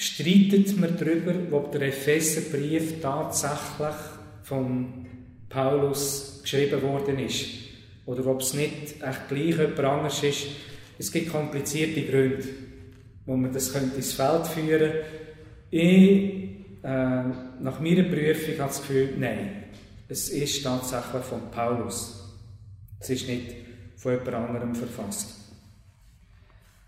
streitet 0.00 0.78
man 0.78 0.96
darüber, 0.96 1.34
ob 1.54 1.72
der 1.72 1.82
Epheserbrief 1.82 3.02
tatsächlich 3.02 3.94
von 4.42 5.06
Paulus 5.50 6.40
geschrieben 6.42 6.80
worden 6.80 7.18
ist. 7.18 7.46
Oder 8.06 8.26
ob 8.28 8.40
es 8.40 8.54
nicht 8.54 9.02
echt 9.02 9.28
gleich 9.28 9.58
jemand 9.58 9.78
anders 9.80 10.22
ist. 10.22 10.46
Es 10.98 11.12
gibt 11.12 11.30
komplizierte 11.30 12.02
Gründe, 12.02 12.48
wo 13.26 13.36
man 13.36 13.52
das 13.52 13.68
ins 13.74 14.14
Feld 14.14 14.46
führen 14.46 14.90
könnte. 14.90 15.04
Ich, 15.70 16.32
äh, 16.82 17.22
nach 17.60 17.78
meiner 17.80 18.04
Prüfung, 18.04 18.54
habe 18.58 18.68
das 18.68 18.80
Gefühl, 18.80 19.14
nein, 19.18 19.64
es 20.08 20.30
ist 20.30 20.62
tatsächlich 20.62 21.24
von 21.24 21.50
Paulus. 21.50 22.38
Es 22.98 23.10
ist 23.10 23.28
nicht 23.28 23.54
von 23.96 24.12
jemand 24.12 24.34
anderem 24.34 24.74
verfasst. 24.74 25.52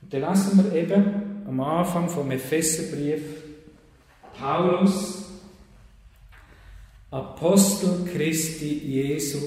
Und 0.00 0.14
dann 0.14 0.30
lesen 0.30 0.64
wir 0.64 0.72
eben, 0.72 1.31
am 1.46 1.60
Anfang 1.60 2.08
vom 2.08 2.30
Epheserbrief, 2.30 3.22
Paulus, 4.38 5.24
Apostel 7.10 8.06
Christi 8.10 8.78
Jesu, 8.78 9.38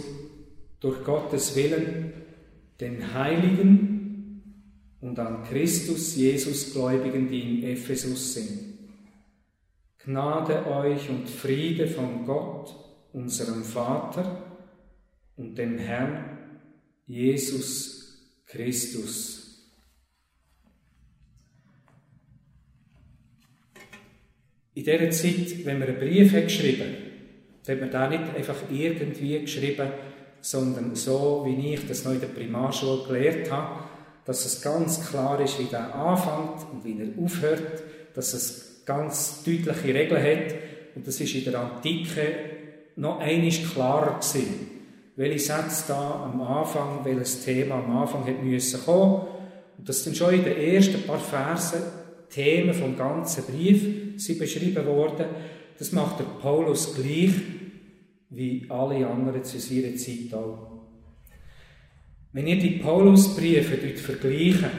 durch 0.80 1.04
Gottes 1.04 1.56
Willen, 1.56 2.14
den 2.80 3.14
Heiligen 3.14 4.44
und 5.02 5.18
an 5.20 5.44
Christus 5.44 6.16
Jesus 6.16 6.74
Gläubigen, 6.74 7.28
die 7.28 7.60
in 7.60 7.64
Ephesus 7.64 8.34
sind. 8.36 8.60
Gnade 10.04 10.68
euch 10.68 11.10
und 11.10 11.28
Friede 11.28 11.88
von 11.88 12.26
Gott, 12.26 12.76
unserem 13.14 13.64
Vater 13.64 14.44
und 15.36 15.58
dem 15.58 15.78
Herrn 15.78 16.38
Jesus 17.08 18.20
Christus. 18.46 19.45
In 24.76 24.84
dieser 24.84 25.10
Zeit, 25.10 25.66
wenn 25.66 25.80
man 25.80 25.88
einen 25.88 25.98
Brief 25.98 26.34
hat 26.34 26.44
geschrieben 26.44 26.96
hat, 27.68 27.80
man 27.80 27.90
da 27.90 28.10
nicht 28.10 28.36
einfach 28.36 28.58
irgendwie 28.70 29.40
geschrieben, 29.40 29.88
sondern 30.42 30.94
so, 30.96 31.44
wie 31.46 31.74
ich 31.74 31.88
das 31.88 32.04
noch 32.04 32.12
in 32.12 32.20
der 32.20 32.28
Primarschule 32.28 33.08
gelernt 33.08 33.50
habe, 33.50 33.86
dass 34.26 34.46
es 34.46 34.62
ganz 34.62 35.10
klar 35.10 35.40
ist, 35.40 35.60
wie 35.60 35.66
der 35.66 35.96
anfängt 35.96 36.72
und 36.72 36.84
wie 36.84 37.00
er 37.00 37.24
aufhört, 37.24 37.84
dass 38.14 38.34
es 38.34 38.84
ganz 38.86 39.44
deutliche 39.44 39.94
Regeln 39.94 40.22
hat. 40.22 40.56
Und 40.96 41.08
das 41.08 41.22
ist 41.22 41.34
in 41.34 41.46
der 41.46 41.60
Antike 41.60 42.36
noch 42.98 43.20
einiges 43.20 43.72
klarer 43.72 44.20
gewesen. 44.20 44.72
Welche 45.16 45.40
Sätze 45.40 45.86
da 45.88 46.30
am 46.32 46.42
Anfang, 46.42 47.00
welches 47.04 47.46
Thema 47.46 47.76
am 47.76 47.98
Anfang 47.98 48.28
hat 48.28 48.44
müssen 48.44 48.84
kommen. 48.84 49.22
Und 49.78 49.88
das 49.88 50.04
sind 50.04 50.18
schon 50.18 50.34
in 50.34 50.44
den 50.44 50.58
ersten 50.58 51.02
paar 51.04 51.20
Versen 51.20 51.82
Themen 52.30 52.74
vom 52.74 52.98
ganzen 52.98 53.44
Brief 53.46 54.05
sind 54.18 54.40
beschrieben 54.40 54.86
worden. 54.86 55.26
Das 55.78 55.92
macht 55.92 56.20
der 56.20 56.26
Paulus 56.26 56.96
gleich 56.96 57.32
wie 58.30 58.66
alle 58.70 59.08
anderen 59.08 59.44
zu 59.44 59.60
seiner 59.60 59.96
Zeit 59.96 60.34
auch. 60.34 60.76
Wenn 62.32 62.48
ihr 62.48 62.60
die 62.60 62.80
Paulusbriefe 62.80 63.78
dort 63.78 64.00
vergleichen, 64.00 64.70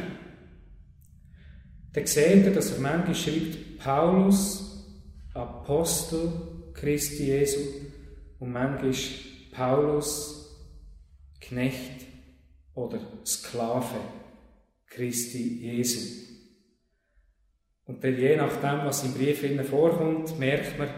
dann 1.92 2.06
seht 2.06 2.44
ihr, 2.44 2.52
dass 2.52 2.72
er 2.72 2.80
manchmal 2.80 3.14
schreibt, 3.14 3.78
Paulus, 3.78 4.84
Apostel 5.32 6.30
Christi 6.74 7.24
Jesu 7.24 7.60
und 8.38 8.52
manchmal 8.52 8.92
Paulus, 9.52 10.54
Knecht 11.40 12.06
oder 12.74 13.00
Sklave 13.24 14.00
Christi 14.88 15.60
Jesu. 15.62 16.25
Und 17.86 18.02
dann 18.02 18.18
je 18.18 18.36
nachdem, 18.36 18.84
was 18.84 19.04
im 19.04 19.14
Brief 19.14 19.44
vorkommt, 19.68 20.38
merkt 20.38 20.78
man, 20.78 20.88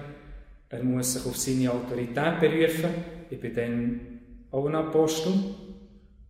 er 0.71 0.83
muss 0.83 1.15
sich 1.15 1.27
auf 1.27 1.37
seine 1.37 1.73
Autorität 1.73 2.41
berufen. 2.41 2.91
Ich 3.31 3.41
bin 3.41 3.55
dann 3.55 4.01
auch 4.51 4.67
ein 4.67 4.75
Apostel, 4.75 5.33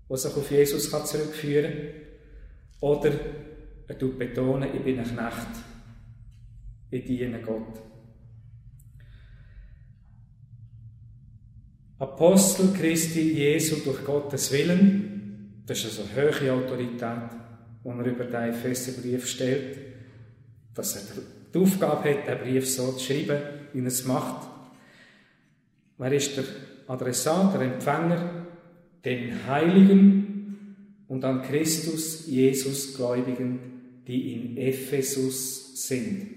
der 0.08 0.16
sich 0.16 0.36
auf 0.36 0.50
Jesus 0.50 0.90
kann 0.90 1.06
zurückführen 1.06 1.72
kann. 1.72 1.88
Oder 2.80 3.12
er 3.86 3.98
tut 3.98 4.18
betonen, 4.18 4.70
ich 4.74 4.82
bin 4.82 4.98
ein 4.98 5.04
Knecht. 5.04 5.48
Ich 6.90 7.04
diene 7.04 7.40
Gott. 7.40 7.82
Apostel 11.98 12.72
Christi 12.72 13.32
Jesu 13.32 13.76
durch 13.84 14.04
Gottes 14.04 14.52
Willen, 14.52 15.62
das 15.66 15.84
ist 15.84 15.98
also 15.98 16.04
eine 16.14 16.30
hohe 16.30 16.52
Autorität, 16.52 17.30
die 17.84 17.88
er 17.88 18.04
über 18.04 18.24
den 18.24 18.50
Epheserbrief 18.50 19.26
stellt, 19.26 19.87
dass 20.78 20.94
er 20.94 21.02
die 21.52 21.58
Aufgabe 21.58 22.08
hat, 22.08 22.28
den 22.28 22.38
Brief 22.38 22.70
so 22.70 22.92
zu 22.92 23.04
schreiben, 23.04 23.42
wie 23.72 23.80
er 23.80 23.86
es 23.86 24.04
macht. 24.04 24.48
Wer 25.98 26.12
ist 26.12 26.36
der 26.36 26.44
Adressat, 26.86 27.52
der 27.52 27.62
Empfänger? 27.62 28.46
Den 29.04 29.46
Heiligen 29.46 31.04
und 31.08 31.24
an 31.24 31.42
Christus 31.42 32.28
Jesus 32.28 32.94
Gläubigen, 32.94 34.02
die 34.06 34.34
in 34.34 34.56
Ephesus 34.56 35.84
sind. 35.86 36.28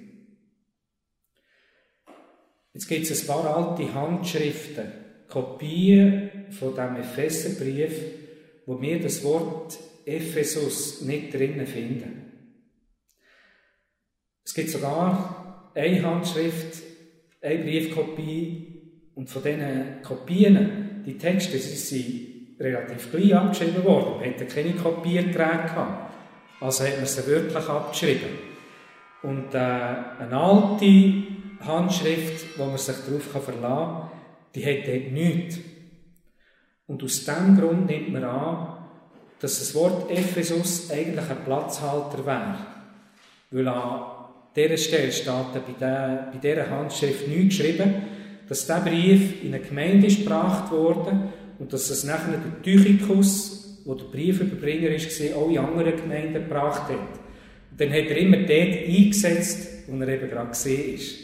Jetzt 2.73 2.87
gibt 2.87 3.09
es 3.09 3.21
ein 3.21 3.27
paar 3.27 3.55
alte 3.55 3.93
Handschriften, 3.93 4.91
Kopien 5.27 6.29
von 6.49 6.73
dem 6.73 6.95
Epheserbrief, 6.95 7.93
wo 8.65 8.81
wir 8.81 8.99
das 8.99 9.23
Wort 9.23 9.77
Ephesus 10.05 11.01
nicht 11.01 11.31
drinnen 11.33 11.67
finden. 11.67 12.20
Es 14.51 14.55
gibt 14.55 14.69
sogar 14.69 15.71
eine 15.73 16.03
Handschrift, 16.03 16.83
eine 17.41 17.63
Briefkopie 17.63 18.81
und 19.15 19.29
von 19.29 19.41
diesen 19.41 20.01
Kopien, 20.03 21.03
die 21.05 21.17
Texte, 21.17 21.57
sie 21.57 21.77
sind 21.77 22.59
relativ 22.59 23.11
gleich 23.11 23.33
abgeschrieben 23.33 23.81
worden. 23.85 24.19
Man 24.19 24.29
hatte 24.29 24.45
keine 24.47 24.73
Kopierträge 24.73 25.33
gehabt. 25.37 26.13
Also 26.59 26.83
hat 26.83 26.97
man 26.97 27.05
sie 27.05 27.25
wirklich 27.27 27.65
abgeschrieben. 27.65 28.27
Und 29.23 29.55
äh, 29.55 29.57
eine 29.57 30.35
alte 30.35 31.13
Handschrift, 31.61 32.59
wo 32.59 32.65
man 32.65 32.77
sich 32.77 32.97
darauf 33.07 33.23
verlassen 33.23 33.61
kann, 33.61 34.09
die 34.53 34.65
hat 34.65 34.85
dort 34.85 35.13
nichts. 35.13 35.59
Und 36.87 37.01
aus 37.01 37.23
diesem 37.23 37.57
Grund 37.57 37.85
nimmt 37.85 38.11
man 38.11 38.25
an, 38.25 38.67
dass 39.39 39.59
das 39.59 39.73
Wort 39.75 40.11
Ephesus 40.11 40.91
eigentlich 40.91 41.29
ein 41.29 41.45
Platzhalter 41.45 42.25
wäre. 42.25 42.57
Weil 43.51 43.67
an 43.69 44.10
dieser 44.55 44.77
Stelle 44.77 45.11
steht 45.11 45.79
bei, 45.79 46.31
dieser 46.41 46.69
Handschrift 46.69 47.27
nichts 47.27 47.57
geschrieben, 47.57 47.93
dass 48.47 48.65
dieser 48.65 48.81
Brief 48.81 49.43
in 49.43 49.53
eine 49.53 49.63
Gemeinde 49.63 50.07
gebracht 50.07 50.71
wurde 50.71 51.29
und 51.59 51.71
dass 51.71 51.89
es 51.89 52.03
nachher 52.03 52.37
der 52.37 52.61
Tychikus, 52.61 53.81
wo 53.85 53.95
der 53.95 54.05
Briefüberbringer 54.05 54.89
ist, 54.89 55.33
auch 55.33 55.49
in 55.49 55.57
andere 55.57 55.93
Gemeinden 55.93 56.33
gebracht 56.33 56.89
hat. 56.89 57.19
Und 57.71 57.79
dann 57.79 57.89
hat 57.89 58.05
er 58.07 58.17
immer 58.17 58.37
dort 58.37 58.49
eingesetzt, 58.49 59.87
wo 59.87 59.97
er 60.01 60.07
eben 60.09 60.29
gerade 60.29 60.49
gesehen 60.49 60.95
ist. 60.95 61.15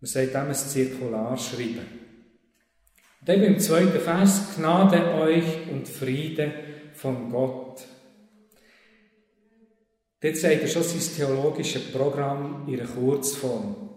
Man 0.00 0.08
sagt 0.08 0.34
dem 0.34 0.48
ein 0.48 0.54
Zirkularschreiben. 0.54 2.00
Und 3.20 3.28
dann 3.28 3.42
im 3.42 3.58
zweiten 3.58 4.00
Vers, 4.00 4.54
Gnade 4.56 5.14
euch 5.14 5.44
und 5.70 5.86
Friede 5.86 6.52
von 6.94 7.30
Gott. 7.30 7.69
Dort 10.20 10.36
sagt 10.36 10.60
er 10.60 10.68
schon 10.68 10.82
sein 10.82 11.16
theologisches 11.16 11.92
Programm 11.92 12.68
in 12.68 12.78
einer 12.78 12.88
Kurzform. 12.88 13.90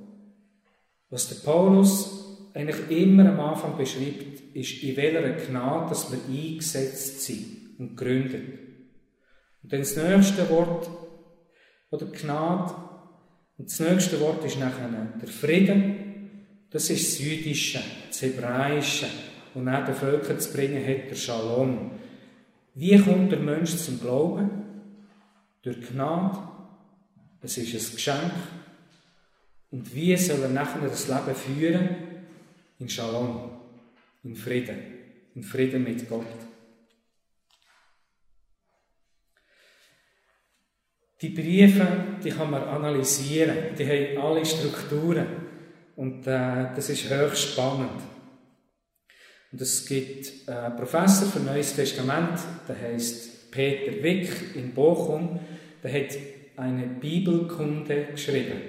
Was 1.09 1.27
der 1.27 1.35
Paulus 1.35 2.49
eigentlich 2.53 2.89
immer 2.89 3.29
am 3.29 3.39
Anfang 3.39 3.77
beschreibt, 3.77 4.55
ist, 4.55 4.83
in 4.83 4.95
welcher 4.95 5.45
Gnade 5.45 5.89
dass 5.89 6.11
wir 6.11 6.19
eingesetzt 6.27 7.21
sind 7.23 7.77
und 7.77 7.97
gegründet. 7.97 8.59
Und 9.61 9.73
dann 9.73 9.79
das 9.79 9.97
nächste 9.97 10.49
Wort, 10.49 10.89
oder 11.91 12.05
Gnade, 12.05 12.73
und 13.57 13.69
das 13.69 13.79
nächste 13.79 14.19
Wort 14.19 14.43
ist 14.45 14.59
nachher 14.59 14.89
der 15.21 15.27
Frieden. 15.27 16.65
Das 16.71 16.89
ist 16.89 17.05
das 17.05 17.19
Jüdische, 17.19 17.79
das 18.07 18.21
Hebräische, 18.21 19.07
und 19.53 19.69
auch 19.69 19.85
den 19.85 19.93
Völkern 19.93 20.39
zu 20.39 20.51
bringen 20.53 20.83
hat, 20.85 21.11
der 21.11 21.15
Shalom. 21.15 21.91
Wie 22.73 22.97
kommt 22.97 23.31
der 23.31 23.39
Mensch 23.39 23.75
zum 23.75 23.99
Glauben? 23.99 24.62
Durch 25.63 25.89
Gnade. 25.89 26.37
Es 27.41 27.57
ist 27.57 27.73
ein 27.73 27.95
Geschenk. 27.95 28.33
Und 29.71 29.95
wie 29.95 30.15
soll 30.15 30.41
er 30.41 30.49
nachher 30.49 30.87
das 30.87 31.07
Leben 31.07 31.35
führen? 31.35 31.89
In 32.79 32.89
Shalom, 32.89 33.49
in 34.23 34.35
Frieden, 34.35 34.77
in 35.33 35.43
Frieden 35.43 35.83
mit 35.83 36.07
Gott. 36.07 36.27
Die 41.21 41.29
Briefe, 41.29 41.87
die 42.23 42.31
kann 42.31 42.51
man 42.51 42.63
analysieren. 42.63 43.75
Die 43.77 43.85
haben 43.85 44.21
alle 44.21 44.45
Strukturen. 44.45 45.25
Und 45.95 46.27
äh, 46.27 46.73
das 46.75 46.89
ist 46.89 47.09
höchst 47.09 47.53
spannend. 47.53 48.01
Und 49.51 49.61
es 49.61 49.85
gibt 49.85 50.49
einen 50.49 50.75
Professor 50.75 51.27
für 51.27 51.39
Neues 51.39 51.75
Testament, 51.75 52.39
der 52.67 52.79
heißt 52.79 53.51
Peter 53.51 54.03
Wick 54.03 54.55
in 54.55 54.73
Bochum, 54.73 55.39
der 55.83 55.93
hat 55.93 56.17
eine 56.55 56.87
Bibelkunde 56.87 58.07
geschrieben. 58.11 58.61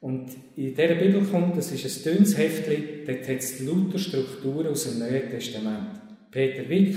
Und 0.00 0.30
in 0.56 0.74
dieser 0.74 0.94
Bibelkunde, 0.94 1.56
das 1.56 1.72
ist 1.72 2.06
ein 2.06 2.14
dünnes 2.14 2.36
Heftchen, 2.36 3.06
dort 3.06 3.28
hat 3.28 3.38
es 3.38 3.60
lauter 3.60 3.98
Strukturen 3.98 4.68
aus 4.68 4.84
dem 4.84 4.98
Neuen 4.98 5.30
Testament. 5.30 6.00
Peter 6.30 6.68
Wick, 6.68 6.96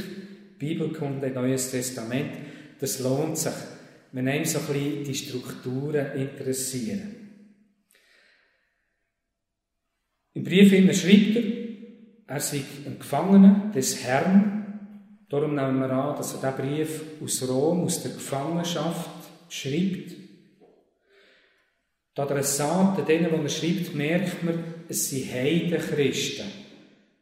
Bibelkunde, 0.58 1.30
Neues 1.30 1.72
Testament, 1.72 2.32
das 2.80 3.00
lohnt 3.00 3.38
sich, 3.38 3.54
wenn 4.12 4.28
einem 4.28 4.46
so 4.46 4.60
ein 4.60 4.66
bisschen 4.66 5.04
die 5.04 5.16
Strukturen 5.16 6.18
interessieren. 6.18 7.16
Im 10.34 10.44
Brief 10.44 10.70
schreibt 10.70 11.36
er, 11.36 11.44
er 12.28 12.40
sei 12.40 12.62
ein 12.86 13.00
Gefangener 13.00 13.72
des 13.74 14.04
Herrn 14.04 14.60
Darum 15.30 15.54
nehmen 15.54 15.80
wir 15.80 15.92
an, 15.92 16.16
dass 16.18 16.34
er 16.34 16.52
diesen 16.52 16.66
Brief 16.66 17.04
aus 17.24 17.48
Rom, 17.48 17.84
aus 17.84 18.02
der 18.02 18.14
Gefangenschaft, 18.14 19.10
schreibt. 19.50 20.16
Die 22.16 22.22
Adressaten, 22.22 23.06
denen, 23.06 23.30
die 23.30 23.44
er 23.44 23.50
schreibt, 23.50 23.96
merkt 23.96 24.44
man, 24.44 24.64
es 24.88 25.10
sind 25.10 25.32
Heidenchristen. 25.32 26.46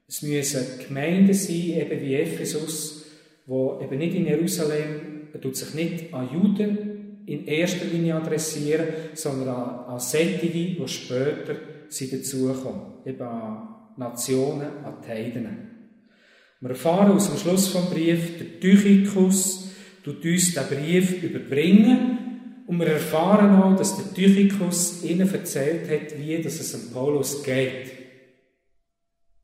Es 0.08 0.22
müssen 0.22 0.80
Gemeinden 0.88 1.34
sein, 1.34 1.56
eben 1.56 2.02
wie 2.02 2.16
Ephesus, 2.16 3.06
wo 3.46 3.80
eben 3.82 3.98
nicht 3.98 4.16
in 4.16 4.26
Jerusalem, 4.26 5.28
er 5.34 5.42
tut 5.42 5.56
sich 5.56 5.74
nicht 5.74 6.14
an 6.14 6.30
Juden 6.34 7.24
in 7.26 7.46
erster 7.46 7.86
Linie 7.86 8.16
adressieren, 8.16 8.88
sondern 9.14 9.50
an, 9.50 9.80
an 9.86 10.00
solche, 10.00 10.48
die 10.48 10.82
später 10.86 11.56
sie 11.90 12.10
dazukommen. 12.10 13.04
Eben 13.06 13.22
an 13.22 13.68
Nationen, 13.98 14.84
an 14.84 14.96
die 15.04 15.10
Heidenen. 15.10 15.68
Wir 16.60 16.70
erfahren 16.72 17.12
aus 17.12 17.30
dem 17.30 17.38
Schluss 17.38 17.68
vom 17.68 17.90
Brief, 17.90 18.38
der 18.38 18.60
Tychikus 18.60 19.67
tut 20.08 20.24
uns 20.24 20.54
den 20.54 20.68
Brief 20.68 21.22
überbringen 21.22 22.64
und 22.66 22.80
wir 22.80 22.88
erfahren 22.88 23.62
auch, 23.62 23.76
dass 23.76 23.98
der 23.98 24.14
Tychikus 24.14 25.04
ihnen 25.04 25.30
erzählt 25.30 25.90
hat, 25.90 26.18
wie 26.18 26.42
dass 26.42 26.62
es 26.62 26.72
dem 26.72 26.94
Paulus 26.94 27.44
geht. 27.44 27.92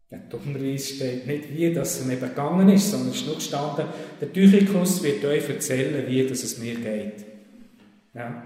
Ja, 0.09 0.19
dummerweise 0.29 0.95
steht 0.95 1.27
nicht, 1.27 1.53
wie 1.53 1.73
das 1.73 2.01
ihm 2.01 2.11
eben 2.11 2.29
gegangen 2.29 2.69
ist, 2.69 2.91
sondern 2.91 3.09
es 3.09 3.17
ist 3.17 3.25
nur 3.25 3.35
gestanden, 3.35 3.87
der 4.21 4.31
Tychikus 4.31 5.03
wird 5.03 5.25
euch 5.25 5.49
erzählen, 5.49 6.07
wie 6.07 6.25
dass 6.25 6.43
es 6.43 6.57
mir 6.57 6.75
geht. 6.75 7.25
Ja. 8.13 8.45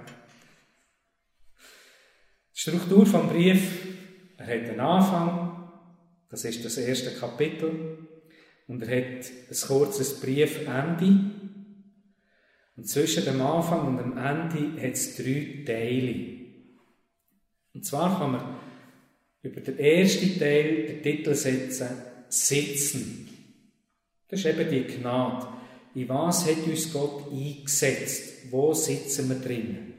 Die 2.55 2.59
Struktur 2.59 3.05
vom 3.05 3.29
Brief, 3.29 3.85
er 4.37 4.47
hat 4.47 4.69
einen 4.69 4.79
Anfang, 4.79 5.69
das 6.31 6.45
ist 6.45 6.65
das 6.65 6.77
erste 6.77 7.11
Kapitel, 7.11 8.07
und 8.67 8.81
er 8.81 8.97
hat 8.97 9.25
ein 9.49 9.67
kurzes 9.67 10.19
Briefende. 10.19 11.36
Und 12.77 12.87
zwischen 12.87 13.25
dem 13.25 13.41
Anfang 13.41 13.87
und 13.87 13.97
dem 13.97 14.17
Ende 14.17 14.81
hat 14.81 14.93
es 14.93 15.17
drei 15.17 15.63
Teile. 15.65 16.37
Und 17.73 17.83
zwar 17.83 18.19
kann 18.19 18.31
man 18.31 18.55
über 19.41 19.61
den 19.61 19.79
ersten 19.79 20.39
Teil 20.39 20.85
den 20.85 21.01
Titel 21.01 21.33
setzen, 21.33 21.89
Sitzen. 22.29 23.29
Das 24.27 24.39
ist 24.39 24.45
eben 24.45 24.69
die 24.69 24.83
Gnade. 24.83 25.47
In 25.95 26.09
was 26.09 26.45
hat 26.45 26.67
uns 26.67 26.91
Gott 26.91 27.31
eingesetzt? 27.31 28.51
Wo 28.51 28.73
sitzen 28.73 29.29
wir 29.29 29.39
drin? 29.39 29.93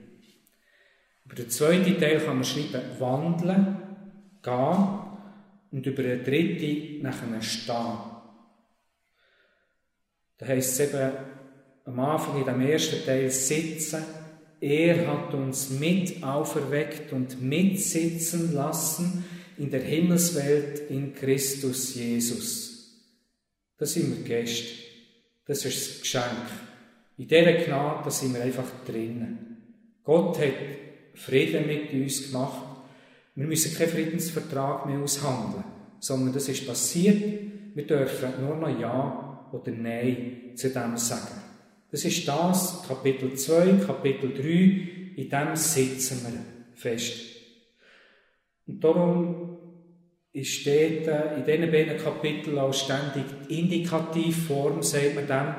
Über 1.25 1.35
den 1.35 1.51
zweiten 1.51 1.99
Teil 1.99 2.21
kann 2.21 2.37
man 2.37 2.45
schreiben, 2.45 2.83
wandeln, 2.99 3.77
gehen 4.43 4.89
und 5.71 5.87
über 5.87 6.03
den 6.03 6.23
dritten 6.23 7.03
nachher 7.03 7.43
stehen. 7.43 7.99
Da 10.37 10.47
heißt 10.47 10.81
es 10.81 10.89
eben 10.89 11.13
am 11.89 11.99
Anfang 12.01 12.39
in 12.39 12.45
dem 12.45 12.61
ersten 12.61 13.05
Teil 13.05 13.31
sitzen. 13.31 14.05
Er 14.61 15.07
hat 15.07 15.33
uns 15.33 15.71
mit 15.71 16.23
auferweckt 16.23 17.13
und 17.13 17.41
mitsitzen 17.41 18.55
lassen 18.55 19.25
in 19.57 19.71
der 19.71 19.81
Himmelswelt 19.81 20.91
in 20.91 21.15
Christus 21.15 21.95
Jesus. 21.95 22.69
Das 23.79 23.93
sind 23.93 24.17
wir 24.17 24.25
Gäste. 24.25 24.69
Das 25.47 25.65
ist 25.65 25.89
das 25.89 26.01
Geschenk. 26.01 26.25
In 27.17 27.27
dieser 27.27 27.53
Gnade 27.53 28.11
sind 28.11 28.35
wir 28.35 28.43
einfach 28.43 28.67
drinnen. 28.87 29.57
Gott 30.05 30.39
hat 30.39 30.55
Frieden 31.15 31.67
mit 31.67 31.93
uns 31.93 32.31
gemacht. 32.31 32.67
Wir 33.35 33.47
müssen 33.47 33.77
keinen 33.77 33.91
Friedensvertrag 33.91 34.87
mehr 34.87 34.99
aushandeln, 34.99 35.65
sondern 36.01 36.35
das 36.35 36.49
ist 36.49 36.67
passiert. 36.67 37.23
Wir 37.75 37.87
dürfen 37.87 38.45
nur 38.45 38.57
noch 38.57 38.81
Ja 38.81 39.49
oder 39.53 39.71
Nein 39.71 40.53
zu 40.55 40.69
dem 40.69 40.97
sagen. 40.97 41.48
Das 41.91 42.05
ist 42.05 42.29
das, 42.29 42.83
Kapitel 42.87 43.35
2, 43.35 43.85
Kapitel 43.87 44.35
3, 44.35 44.43
in 45.17 45.31
dem 45.31 45.57
sitzen 45.57 46.21
wir 46.23 46.41
fest. 46.75 47.15
Und 48.67 48.85
darum 48.85 49.59
ist 50.33 50.67
dort 50.67 51.37
in 51.37 51.45
diesen 51.45 51.73
beiden 51.73 51.97
Kapiteln 51.97 52.59
auch 52.59 52.75
ständig 52.75 53.25
die 53.49 53.61
Indikativform, 53.61 54.83
sagt 54.83 55.15
man 55.15 55.27
dem, 55.27 55.55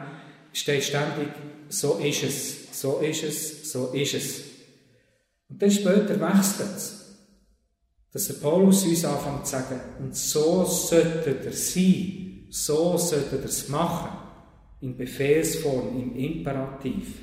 steht 0.53 0.83
ständig, 0.83 1.29
so 1.69 1.97
ist 1.97 2.23
es, 2.23 2.79
so 2.79 2.99
ist 2.99 3.23
es, 3.23 3.71
so 3.71 3.91
ist 3.91 4.13
es. 4.13 4.43
Und 5.49 5.61
dann 5.61 5.71
später 5.71 6.19
wechselt 6.19 6.75
es. 6.75 6.95
Dass 8.11 8.27
der 8.27 8.35
Paulus 8.35 8.85
uns 8.85 9.05
anfängt 9.05 9.45
zu 9.45 9.51
sagen, 9.51 9.81
und 9.99 10.15
so 10.15 10.63
sollte 10.65 11.39
er 11.43 11.53
sein. 11.53 12.45
So 12.49 12.97
sollte 12.97 13.37
er 13.37 13.45
es 13.45 13.69
machen. 13.69 14.28
In 14.81 14.95
Befehlsform, 14.95 15.99
im 15.99 16.15
Imperativ. 16.15 17.19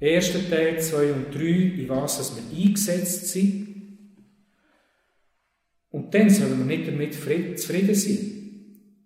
Erster 0.00 0.48
Teil 0.48 0.80
2 0.80 1.12
und 1.12 1.34
3, 1.34 1.40
in 1.40 1.88
was 1.88 2.34
wir 2.34 2.58
eingesetzt 2.58 3.28
sind. 3.28 3.68
Und 5.90 6.14
dann 6.14 6.30
sollen 6.30 6.58
wir 6.58 6.76
nicht 6.76 6.88
damit 6.88 7.14
zufrieden 7.60 7.94
sein, 7.94 8.18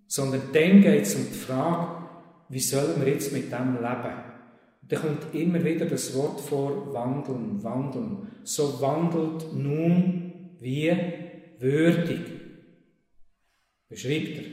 sondern 0.06 0.42
dann 0.52 0.82
geht 0.82 1.02
es 1.02 1.14
um 1.16 1.26
die 1.26 1.38
Frage, 1.38 2.04
wie 2.50 2.60
sollen 2.60 3.04
wir 3.04 3.12
jetzt 3.12 3.32
mit 3.32 3.50
dem 3.50 3.74
leben? 3.74 4.34
Und 4.82 4.92
da 4.92 5.00
kommt 5.00 5.34
immer 5.34 5.64
wieder 5.64 5.86
das 5.86 6.14
Wort 6.14 6.40
vor, 6.40 6.92
wandeln, 6.92 7.62
wandeln. 7.64 8.28
So 8.44 8.80
wandelt 8.80 9.52
nun 9.54 10.32
wie 10.60 10.92
würdig 11.58 12.20
beschreibt 13.88 14.38
er, 14.38 14.44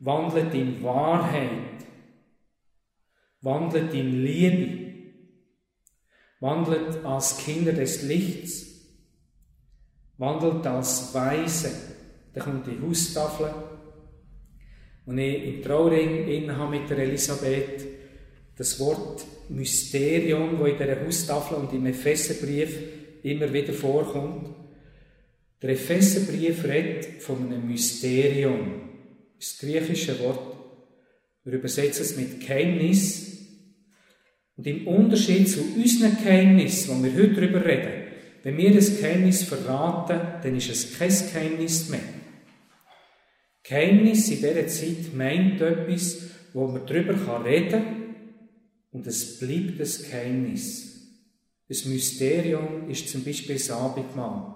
wandelt 0.00 0.54
in 0.54 0.82
Wahrheit, 0.82 1.86
wandelt 3.40 3.94
in 3.94 4.24
Liebe, 4.24 4.86
wandelt 6.40 7.04
als 7.04 7.38
Kinder 7.38 7.72
des 7.72 8.02
Lichts, 8.02 8.66
wandelt 10.18 10.66
als 10.66 11.14
Weise. 11.14 11.70
Da 12.34 12.42
kommt 12.42 12.66
die 12.66 12.80
Haustafel. 12.80 13.52
Und 15.06 15.18
ich 15.18 15.44
im 15.44 15.62
Trauring 15.62 16.50
habe 16.50 16.78
mit 16.78 16.90
der 16.90 16.98
Elisabeth 16.98 17.86
das 18.56 18.78
Wort 18.80 19.24
Mysterium, 19.48 20.58
wo 20.58 20.64
in 20.66 20.78
der 20.78 21.04
Haustafel 21.04 21.58
und 21.58 21.72
im 21.72 21.86
Epheserbrief 21.86 22.78
immer 23.22 23.52
wieder 23.52 23.72
vorkommt. 23.72 24.50
Der 25.62 25.70
Epheserbrief 25.70 26.64
redet 26.64 27.22
von 27.22 27.46
einem 27.46 27.66
Mysterium. 27.66 28.95
Das, 29.36 29.46
ist 29.46 29.62
das 29.62 29.68
griechische 29.68 30.18
Wort. 30.20 30.56
Wir 31.44 31.54
übersetzen 31.54 32.02
es 32.02 32.16
mit 32.16 32.40
Geheimnis. 32.40 33.26
Und 34.56 34.66
im 34.66 34.86
Unterschied 34.86 35.48
zu 35.48 35.60
unseren 35.60 36.16
Geheimnis, 36.16 36.88
wo 36.88 37.02
wir 37.02 37.14
heute 37.14 37.34
darüber 37.34 37.64
reden, 37.64 38.06
wenn 38.42 38.56
wir 38.56 38.74
das 38.74 38.98
Geheimnis 38.98 39.42
verraten, 39.42 40.20
dann 40.42 40.56
ist 40.56 40.70
es 40.70 40.98
kein 40.98 41.08
Geheimnis 41.10 41.88
mehr. 41.88 42.00
Geheimnis 43.62 44.30
in 44.30 44.36
dieser 44.36 44.66
Zeit 44.68 45.14
meint 45.14 45.60
etwas, 45.60 46.18
wo 46.52 46.68
man 46.68 46.86
darüber 46.86 47.44
reden 47.44 47.70
kann 47.70 48.14
und 48.92 49.06
es 49.06 49.38
bleibt 49.38 49.80
ein 49.80 50.10
Geheimnis. 50.10 50.86
Das 51.68 51.84
Mysterium 51.84 52.88
ist 52.88 53.08
zum 53.08 53.24
Beispiel 53.24 53.56
das 53.56 53.70
Abendmahl. 53.70 54.54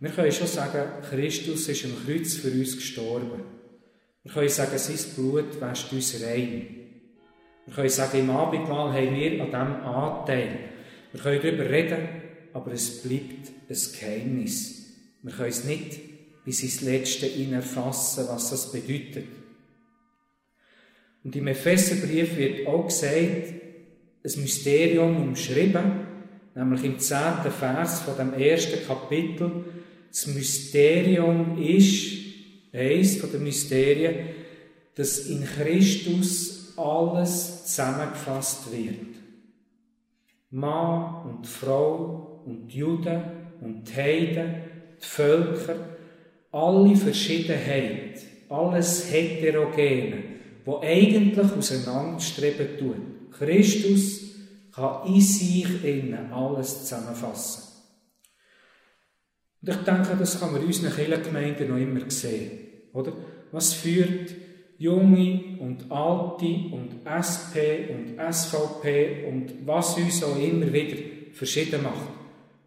Wir 0.00 0.10
können 0.10 0.32
schon 0.32 0.46
sagen, 0.46 1.02
Christus 1.08 1.68
ist 1.68 1.84
am 1.84 1.92
Kreuz 2.04 2.34
für 2.34 2.50
uns 2.50 2.74
gestorben. 2.74 3.55
Wir 4.26 4.32
können 4.32 4.48
sagen, 4.48 4.76
sein 4.76 5.14
Blut 5.14 5.60
wäscht 5.60 5.92
uns 5.92 6.20
rein. 6.20 6.66
Wir 7.64 7.74
können 7.74 7.88
sagen, 7.88 8.18
im 8.18 8.30
Abendmahl 8.30 8.92
haben 8.92 9.14
wir 9.14 9.40
an 9.40 9.46
diesem 9.46 9.86
Anteil. 9.86 10.58
Wir 11.12 11.20
können 11.20 11.40
darüber 11.40 11.70
reden, 11.70 12.08
aber 12.52 12.72
es 12.72 13.02
bleibt 13.02 13.52
ein 13.68 13.76
Geheimnis. 14.00 14.96
Wir 15.22 15.32
können 15.32 15.48
es 15.48 15.64
nicht 15.64 16.00
bis 16.44 16.60
ins 16.64 16.80
Letzte 16.80 17.28
erfassen, 17.52 18.24
was 18.28 18.50
das 18.50 18.72
bedeutet. 18.72 19.28
Und 21.22 21.36
im 21.36 21.46
Epheserbrief 21.46 22.36
wird 22.36 22.66
auch 22.66 22.86
gesagt, 22.86 23.12
ein 23.12 24.42
Mysterium 24.42 25.22
umschrieben, 25.22 26.00
nämlich 26.56 26.82
im 26.82 26.98
zehnten 26.98 27.52
Vers 27.52 28.00
von 28.00 28.16
dem 28.16 28.34
ersten 28.34 28.84
Kapitel, 28.88 29.66
das 30.10 30.26
Mysterium 30.26 31.62
ist, 31.62 32.25
eines 32.76 33.18
der 33.18 33.40
Mysterien, 33.40 34.28
dass 34.94 35.18
in 35.26 35.44
Christus 35.44 36.74
alles 36.76 37.64
zusammengefasst 37.66 38.72
wird. 38.72 39.16
Mann 40.50 41.26
und 41.26 41.46
Frau 41.46 42.42
und 42.44 42.72
Juden 42.72 43.22
und 43.60 43.94
Heiden, 43.96 44.54
die 45.00 45.06
Völker, 45.06 45.76
alle 46.52 46.96
Verschiedenheit, 46.96 48.20
alles 48.48 49.10
Heterogene, 49.10 50.22
wo 50.64 50.80
eigentlich 50.80 51.52
auseinanderstreben 51.52 52.78
tut. 52.78 53.32
Christus 53.32 54.22
kann 54.72 55.06
in 55.06 55.20
sich 55.20 55.84
innen 55.84 56.32
alles 56.32 56.80
zusammenfassen. 56.80 57.64
Und 59.62 59.68
ich 59.68 59.76
denke, 59.76 60.16
das 60.18 60.38
kann 60.38 60.52
man 60.52 60.60
in 60.60 60.68
unseren 60.68 60.94
Kirchengemeinden 60.94 61.68
noch 61.68 61.76
immer 61.76 62.08
sehen. 62.10 62.65
Oder? 62.96 63.12
Was 63.52 63.74
führt 63.74 64.34
Junge 64.78 65.58
und 65.60 65.90
Alte 65.90 66.46
und 66.72 67.04
SP 67.04 67.92
und 67.92 68.16
SVP 68.32 69.26
und 69.28 69.66
was 69.66 69.96
uns 69.96 70.22
auch 70.24 70.38
immer 70.38 70.72
wieder 70.72 70.96
verschieden 71.32 71.82
macht? 71.82 72.08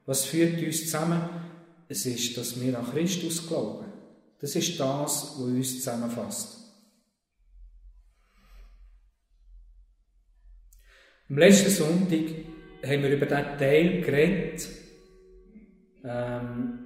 Was 0.05 0.25
führt 0.25 0.61
uns 0.61 0.81
zusammen? 0.81 1.21
Es 1.87 2.05
ist, 2.05 2.37
dass 2.37 2.61
wir 2.61 2.77
an 2.77 2.85
Christus 2.91 3.47
glauben. 3.47 3.85
Das 4.39 4.55
ist 4.55 4.79
das, 4.79 5.35
was 5.35 5.39
uns 5.39 5.75
zusammenfasst. 5.75 6.57
Am 11.29 11.37
letzten 11.37 11.71
Sonntag 11.71 12.25
haben 12.83 13.03
wir 13.03 13.09
über 13.09 13.25
diesen 13.25 13.57
Teil 13.57 14.01
geredet, 14.01 14.67
ähm, 16.03 16.78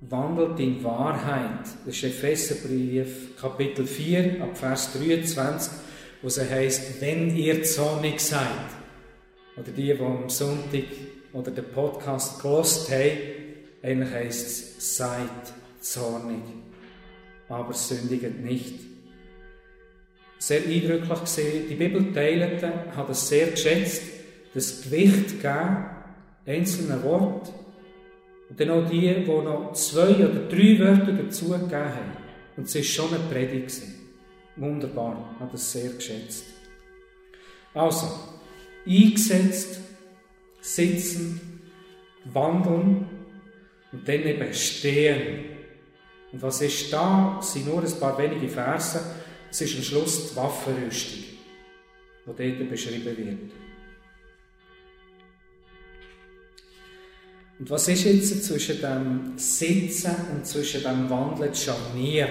wandelt 0.00 0.58
in 0.60 0.82
Wahrheit. 0.84 1.66
Das 1.84 1.94
ist 1.94 2.04
Epheserbrief, 2.04 3.36
Kapitel 3.40 3.86
4, 3.86 4.42
ab 4.42 4.56
Vers 4.56 4.92
23, 4.92 5.72
wo 6.22 6.28
es 6.28 6.38
heißt, 6.38 7.00
wenn 7.00 7.34
ihr 7.36 7.62
zornig 7.64 8.20
seid, 8.20 8.40
oder 9.56 9.72
die, 9.72 9.94
die 9.94 10.00
am 10.00 10.28
Sonntag 10.28 10.84
oder 11.32 11.50
den 11.50 11.64
Podcast 11.72 12.40
gelost 12.40 12.90
haben, 12.90 13.18
eigentlich 13.82 14.12
heisst 14.12 14.46
es, 14.78 14.96
seid 14.96 15.52
zornig, 15.80 16.42
aber 17.48 17.72
sündigt 17.72 18.38
nicht. 18.40 18.74
Sehr 20.38 20.62
eindrücklich 20.64 21.20
gesehen, 21.20 21.68
die 21.68 21.74
Bibelteilenden 21.74 22.96
haben 22.96 23.10
es 23.10 23.28
sehr 23.28 23.48
geschätzt, 23.48 24.02
das 24.54 24.82
Gewicht 24.82 25.42
geben, 25.42 25.86
einzelne 26.46 27.02
Worte, 27.02 27.50
und 28.48 28.58
dann 28.58 28.70
auch 28.70 28.88
die, 28.88 29.00
die 29.00 29.26
noch 29.26 29.72
zwei 29.74 30.14
oder 30.14 30.48
drei 30.48 30.78
Wörter 30.78 31.12
dazu 31.12 31.50
gegeben 31.50 31.72
haben. 31.72 32.16
Und 32.56 32.64
es 32.64 32.74
war 32.74 32.82
schon 32.82 33.14
eine 33.14 33.24
Predigt. 33.24 33.82
Wunderbar, 34.56 35.34
ich 35.34 35.40
habe 35.40 35.52
das 35.52 35.70
sehr 35.72 35.90
geschätzt. 35.90 36.46
Also, 37.74 38.06
eingesetzt, 38.86 39.80
sitzen, 40.60 41.40
wandeln 42.24 43.06
und 43.92 44.08
dann 44.08 44.22
eben 44.22 44.52
stehen. 44.54 45.44
Und 46.32 46.42
was 46.42 46.60
ist 46.60 46.92
da? 46.92 47.38
Es 47.40 47.52
sind 47.52 47.66
nur 47.66 47.82
ein 47.82 48.00
paar 48.00 48.18
wenige 48.18 48.48
Verse. 48.48 49.00
Es 49.50 49.60
ist 49.60 49.76
am 49.76 49.82
Schluss 49.82 50.30
die 50.30 50.36
Waffenrüstung, 50.36 51.24
die 52.26 52.56
dort 52.58 52.70
beschrieben 52.70 53.16
wird. 53.16 53.67
Und 57.58 57.70
was 57.70 57.88
ist 57.88 58.04
jetzt 58.04 58.44
zwischen 58.44 58.80
dem 58.80 59.32
Sitzen 59.36 60.14
und 60.32 60.46
zwischen 60.46 60.82
dem 60.82 61.10
Wandeln 61.10 61.54
Scharnier? 61.54 62.28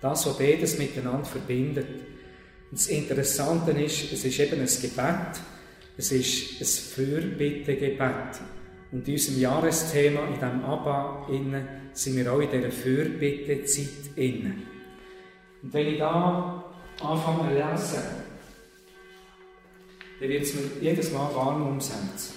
Das, 0.00 0.26
was 0.26 0.38
beides 0.38 0.78
miteinander 0.78 1.24
verbindet. 1.24 1.86
Und 2.70 2.78
das 2.78 2.88
Interessante 2.88 3.70
ist, 3.72 4.12
es 4.12 4.24
ist 4.24 4.38
eben 4.38 4.60
ein 4.60 4.66
Gebet, 4.66 5.40
es 5.96 6.12
ist 6.12 6.60
ein 6.60 6.94
Fürbittegebet. 6.94 8.40
Und 8.92 9.08
in 9.08 9.14
unserem 9.14 9.40
Jahresthema, 9.40 10.26
in 10.26 10.34
diesem 10.34 10.64
Abba, 10.64 11.26
innen, 11.30 11.66
sind 11.92 12.16
wir 12.16 12.30
auch 12.32 12.40
in 12.40 12.50
dieser 12.50 12.70
Fürbittezeit 12.70 14.16
innen. 14.16 14.62
Und 15.62 15.72
wenn 15.72 15.86
ich 15.86 15.98
da 15.98 16.64
anfange 17.00 17.48
zu 17.48 17.54
lesen, 17.54 18.02
dann 20.20 20.28
wird 20.28 20.42
es 20.42 20.54
mir 20.54 20.62
jedes 20.80 21.12
Mal 21.12 21.34
warm 21.34 21.66
ums 21.66 21.90
Herz. 21.90 22.35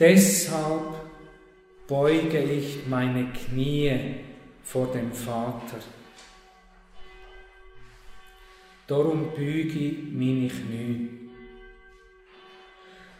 Deshalb 0.00 0.94
beuge 1.86 2.38
ich 2.38 2.86
meine 2.88 3.26
Knie 3.34 4.14
vor 4.62 4.86
dem 4.86 5.12
Vater. 5.12 5.76
Darum 8.86 9.34
büge 9.36 9.94
meine 10.10 10.48
Knie. 10.48 11.10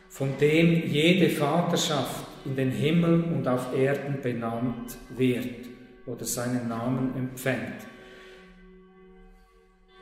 Von 0.08 0.38
dem 0.40 0.90
jede 0.90 1.28
Vaterschaft 1.28 2.24
in 2.46 2.56
den 2.56 2.70
Himmel 2.70 3.24
und 3.24 3.46
auf 3.46 3.76
Erden 3.76 4.22
benannt 4.22 4.96
wird 5.10 5.66
oder 6.06 6.24
seinen 6.24 6.66
Namen 6.68 7.14
empfängt. 7.14 7.86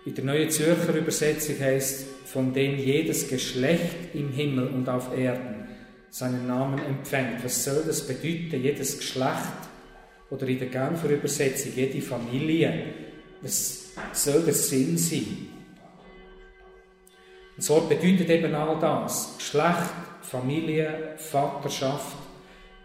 In 0.06 0.14
der 0.14 0.24
Neue 0.24 0.48
Zürcher 0.48 0.94
Übersetzung 0.94 1.58
heißt, 1.58 2.06
von 2.26 2.54
dem 2.54 2.78
jedes 2.78 3.28
Geschlecht 3.28 4.14
im 4.14 4.30
Himmel 4.30 4.68
und 4.68 4.88
auf 4.88 5.12
Erden 5.16 5.57
seinen 6.10 6.46
Namen 6.46 6.78
empfängt. 6.78 7.44
Was 7.44 7.64
soll 7.64 7.84
das 7.86 8.06
bedeuten? 8.06 8.62
Jedes 8.62 8.98
Geschlecht 8.98 9.68
oder 10.30 10.46
in 10.46 10.58
der 10.58 10.68
Genfer 10.68 11.10
Übersetzung 11.10 11.72
jede 11.74 12.00
Familie. 12.00 12.84
Was 13.42 13.92
soll 14.12 14.42
der 14.42 14.54
Sinn 14.54 14.98
sein? 14.98 15.48
Und 17.56 17.62
so 17.62 17.80
bedeutet 17.80 18.30
eben 18.30 18.54
all 18.54 18.78
das. 18.80 19.34
Geschlecht, 19.38 19.90
Familie, 20.22 21.14
Vaterschaft. 21.16 22.16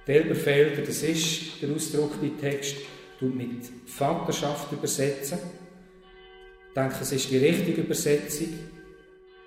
Die 0.07 0.11
Elberfelder, 0.11 0.81
das 0.81 1.01
ist 1.03 1.61
der 1.61 1.69
Ausdruck, 1.69 2.19
die 2.21 2.31
Text, 2.31 2.77
tut 3.19 3.35
mit 3.35 3.61
Vaterschaft 3.85 4.71
übersetzen. 4.71 5.37
Ich 6.69 6.73
denke, 6.73 6.95
es 7.01 7.11
ist 7.11 7.29
die 7.29 7.37
richtige 7.37 7.81
Übersetzung, 7.81 8.49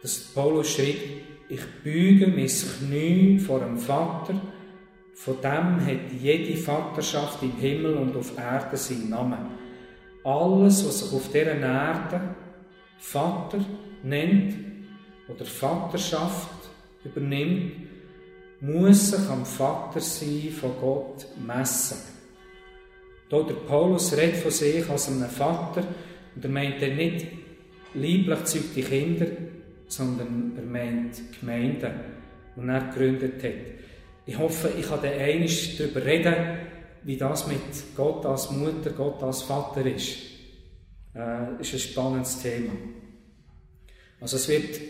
dass 0.00 0.18
Paulus 0.32 0.70
schreibt, 0.70 1.35
ich 1.48 1.64
büge 1.82 2.26
mein 2.26 2.46
Knie 2.46 3.38
vor 3.38 3.60
dem 3.60 3.78
Vater, 3.78 4.40
von 5.14 5.36
dem 5.40 5.86
hat 5.86 6.12
jede 6.20 6.56
Vaterschaft 6.56 7.42
im 7.42 7.56
Himmel 7.56 7.94
und 7.94 8.16
auf 8.16 8.36
Erden 8.36 8.76
seinen 8.76 9.10
Namen. 9.10 9.38
Alles, 10.24 10.86
was 10.86 11.00
sich 11.00 11.12
auf 11.12 11.28
dieser 11.28 11.58
Erde 11.58 12.34
Vater 12.98 13.64
nennt 14.02 14.54
oder 15.28 15.44
Vaterschaft 15.44 16.68
übernimmt, 17.04 17.72
muss 18.60 19.10
sich 19.10 19.28
am 19.28 19.44
Vater 19.44 20.00
sein 20.00 20.50
von 20.50 20.72
Gott 20.80 21.26
messen. 21.44 21.98
Da 23.28 23.42
der 23.42 23.54
Paulus 23.54 24.16
redet 24.16 24.36
von 24.36 24.50
sich 24.50 24.88
als 24.88 25.08
einem 25.08 25.28
Vater 25.28 25.82
und 26.34 26.44
er 26.44 26.50
meint 26.50 26.82
er 26.82 26.94
nicht 26.94 27.26
lieblich 27.94 28.44
zeugte 28.44 28.82
Kinder, 28.82 29.26
sondern 29.88 30.52
er 30.56 30.64
meint 30.64 31.20
Gemeinden, 31.40 31.92
die 32.56 32.68
er 32.68 32.80
gegründet 32.80 33.42
hat. 33.42 33.76
Ich 34.26 34.38
hoffe, 34.38 34.70
ich 34.78 34.88
kann 34.88 35.00
dann 35.02 35.12
einmal 35.12 35.48
darüber 35.78 36.04
reden, 36.04 36.34
wie 37.04 37.16
das 37.16 37.46
mit 37.46 37.60
Gott 37.96 38.26
als 38.26 38.50
Mutter, 38.50 38.90
Gott 38.90 39.22
als 39.22 39.42
Vater 39.42 39.86
ist. 39.86 40.16
Äh, 41.14 41.60
ist 41.60 41.72
ein 41.72 41.78
spannendes 41.78 42.42
Thema. 42.42 42.72
Also 44.20 44.36
es 44.36 44.48
wird, 44.48 44.80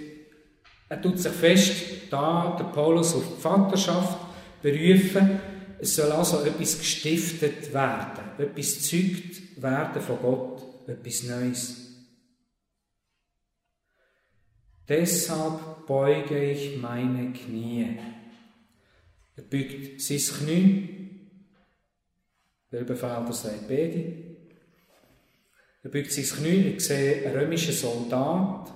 er 0.89 1.03
tut 1.03 1.19
sich 1.19 1.33
fest, 1.33 1.75
da 2.11 2.57
der 2.59 2.65
Paulus 2.65 3.15
auf 3.15 3.25
die 3.37 3.41
Vaterschaft 3.41 4.19
berufen, 4.63 5.41
es 5.79 5.95
soll 5.95 6.11
also 6.11 6.43
etwas 6.43 6.79
gestiftet 6.79 7.73
werden, 7.75 8.25
etwas 8.39 8.83
zeugt 8.83 9.63
werden 9.63 10.01
von 10.01 10.19
Gott, 10.23 10.89
etwas 10.89 11.25
Neues. 11.25 11.86
Deshalb 14.89 15.87
beuge 15.87 16.51
ich 16.53 16.81
meine 16.81 17.33
Knie. 17.33 17.99
Er 19.37 19.43
beugt 19.43 20.01
sein 20.01 20.19
Knie. 20.19 20.89
Der 22.71 22.85
Befehl 22.85 23.27
sagt 23.33 23.69
beide. 23.69 24.13
Er 25.83 25.91
beugt 25.91 26.13
sein 26.13 26.25
Knie. 26.25 26.75
Ich 26.77 26.85
sehe 26.85 27.27
einen 27.27 27.37
römischen 27.37 27.75
Soldat, 27.75 28.73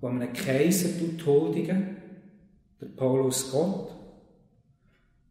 der 0.00 0.08
einem 0.08 0.32
Kaiser 0.32 0.90
huldigen 1.26 1.96
der 2.80 2.86
Paulus 2.86 3.50
Gott. 3.50 3.90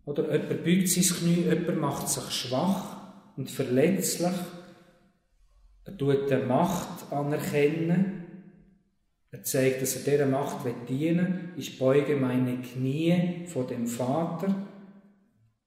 Oder 0.06 0.32
jemand 0.32 0.64
beugt 0.64 0.90
sein 0.90 1.04
Knie, 1.04 1.44
jemand 1.44 1.80
macht 1.80 2.10
sich 2.10 2.30
schwach 2.32 2.98
und 3.38 3.50
verletzlich. 3.50 4.34
Er 5.86 5.98
tut 5.98 6.30
die 6.30 6.36
Macht 6.36 7.12
anerkennen 7.12 8.17
er 9.32 9.44
zeigt, 9.44 9.82
dass 9.82 9.96
er 9.96 10.12
dieser 10.12 10.26
Macht 10.26 10.66
dienen 10.88 11.28
will. 11.28 11.50
Ich 11.58 11.78
beuge 11.78 12.16
meine 12.16 12.62
Knie 12.62 13.46
vor 13.46 13.68
dem 13.68 13.88
Vater. 13.88 14.68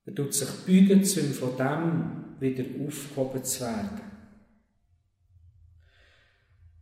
Er 0.06 0.14
tut 0.14 0.32
sich 0.32 0.48
beugen, 0.66 1.00
um 1.00 1.32
von 1.34 1.56
dem 1.56 2.40
wieder 2.40 2.64
aufgehoben 2.86 3.44
zu 3.44 3.60
werden. 3.60 4.00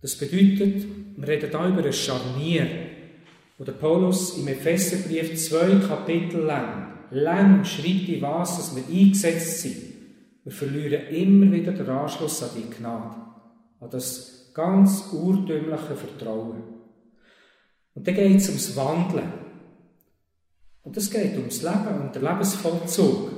Das 0.01 0.17
bedeutet, 0.17 0.87
wir 1.17 1.29
reden 1.29 1.51
hier 1.51 1.69
über 1.69 1.85
ein 1.85 1.93
Scharnier, 1.93 2.67
wo 3.59 3.65
der 3.65 3.73
Paulus 3.73 4.39
im 4.39 4.47
Epheserbrief 4.47 5.37
zwei 5.37 5.81
Kapitel 5.87 6.43
lang, 6.43 6.93
lang 7.11 7.65
schreibt, 7.65 8.09
in 8.09 8.23
was 8.23 8.57
dass 8.57 8.77
wir 8.77 8.85
eingesetzt 8.87 9.63
sind. 9.63 9.77
Wir 10.45 10.53
verlieren 10.53 11.09
immer 11.09 11.51
wieder 11.51 11.73
den 11.73 11.89
Anschluss 11.89 12.43
an 12.45 12.51
die 12.57 12.71
Gnade, 12.71 13.17
an 13.81 13.91
das 13.91 14.38
Ganz 14.59 15.13
urtümliche 15.13 15.95
Vertrauen. 15.95 16.65
Und 17.95 18.09
dann 18.09 18.15
geht 18.17 18.39
es 18.39 18.49
ums 18.49 18.75
Wandeln. 18.75 19.33
Und 20.83 20.97
es 20.97 21.09
geht 21.13 21.37
ums 21.37 21.63
Leben 21.63 22.01
und 22.01 22.13
den 22.13 22.23
Lebensvollzug. 22.25 23.31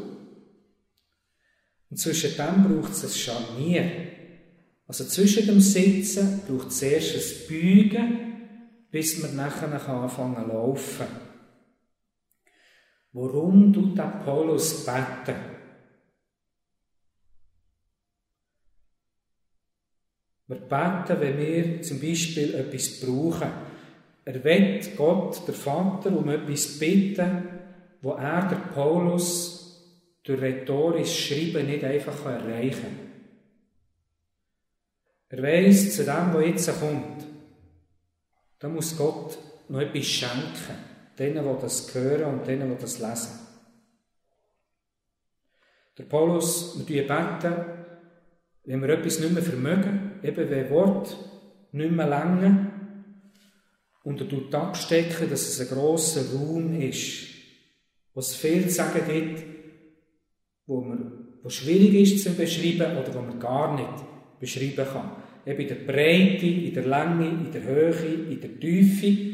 Und 1.91 1.97
zwischen 1.99 2.35
dem 2.39 2.65
braucht 2.65 2.93
es 2.93 3.05
ein 3.05 3.11
Scharnier. 3.11 3.91
Also 4.87 5.05
zwischen 5.05 5.47
dem 5.47 5.61
Sitzen 5.61 6.41
braucht 6.49 6.69
es 6.69 6.81
erst 6.81 7.15
ein 7.15 7.49
Beugen, 7.51 8.19
bis 8.91 9.21
man 9.21 9.37
nachher 9.37 9.71
anfangen 9.71 10.43
zu 10.43 10.49
laufen. 10.49 11.07
Warum 13.13 13.75
tut 13.75 13.95
Paulus 14.25 14.87
beten? 14.87 15.50
Wir 20.51 20.57
beten, 20.57 21.21
wenn 21.21 21.39
wir 21.39 21.83
zum 21.83 22.01
Beispiel 22.01 22.57
etwas 22.57 22.99
brauchen. 22.99 23.53
Er 24.25 24.43
wird 24.43 24.97
Gott, 24.97 25.47
der 25.47 25.55
Vater, 25.55 26.11
um 26.11 26.29
etwas 26.29 26.77
bitten, 26.77 27.49
wo 28.03 28.15
er, 28.15 28.49
der 28.49 28.57
Paulus, 28.57 29.81
durch 30.25 30.41
rhetorisches 30.41 31.17
Schreiben 31.17 31.67
nicht 31.67 31.85
einfach 31.85 32.27
erreichen 32.27 32.81
kann. 32.81 32.99
Er 35.29 35.43
weiss, 35.45 35.95
zu 35.95 36.05
dem, 36.05 36.35
was 36.35 36.45
jetzt 36.45 36.81
kommt, 36.81 37.25
da 38.59 38.69
muss 38.69 38.97
Gott 38.97 39.39
noch 39.69 39.81
etwas 39.81 40.07
schenken. 40.07 40.75
Denen, 41.17 41.45
die 41.45 41.63
das 41.63 41.95
hören 41.95 42.41
und 42.41 42.47
denen, 42.49 42.77
die 42.77 42.83
das 42.83 42.99
lesen. 42.99 43.39
Der 45.97 46.05
Paulus, 46.05 46.77
wir 46.89 47.07
beten, 47.07 47.55
wenn 48.65 48.83
wir 48.83 48.89
etwas 48.89 49.21
nicht 49.21 49.33
mehr 49.33 49.45
vermögen, 49.45 50.10
eben 50.23 50.51
wenn 50.51 50.71
Wort 50.71 51.17
nicht 51.73 51.93
mehr 51.93 52.09
länger, 52.09 52.71
und 54.03 54.21
er 54.21 54.29
tut 54.29 54.55
abstecken, 54.55 55.29
dass 55.29 55.43
es 55.43 55.61
ein 55.61 55.77
grosser 55.77 56.35
Raum 56.35 56.81
ist, 56.81 57.29
wo 58.15 58.21
es 58.21 58.35
viel 58.35 58.69
zu 58.69 58.75
sagen 58.75 59.01
gibt, 59.07 59.43
wo, 60.67 60.81
man, 60.81 61.29
wo 61.43 61.49
schwierig 61.49 61.95
ist 61.95 62.25
zu 62.25 62.35
beschreiben 62.35 62.97
oder 62.97 63.15
wo 63.15 63.21
man 63.21 63.39
gar 63.39 63.75
nicht 63.75 64.41
beschreiben 64.41 64.87
kann. 64.91 65.13
Eben 65.45 65.61
in 65.61 65.69
der 65.69 65.75
Breite, 65.93 66.47
in 66.47 66.75
der 66.75 66.87
Länge, 66.87 67.29
in 67.29 67.53
der 67.53 67.63
Höhe, 67.63 68.31
in 68.31 68.41
der 68.41 68.59
Tiefe. 68.59 69.31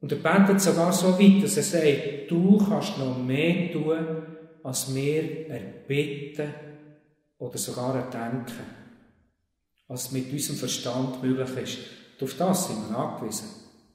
Und 0.00 0.10
er 0.10 0.18
betet 0.18 0.60
sogar 0.60 0.92
so 0.92 1.18
weit, 1.18 1.44
dass 1.44 1.56
er 1.56 1.62
sagt, 1.62 2.30
du 2.30 2.58
kannst 2.58 2.98
noch 2.98 3.22
mehr 3.22 3.70
tun, 3.72 3.98
als 4.64 4.94
wir 4.94 5.48
erbitten 5.48 6.52
oder 7.38 7.58
sogar 7.58 7.96
erdenken. 7.96 8.81
Was 9.92 10.10
mit 10.10 10.32
unserem 10.32 10.56
Verstand 10.56 11.22
möglich 11.22 11.78
ist. 12.18 12.22
Auf 12.22 12.34
das 12.38 12.68
sind 12.68 12.88
wir 12.88 12.96
angewiesen. 12.96 13.48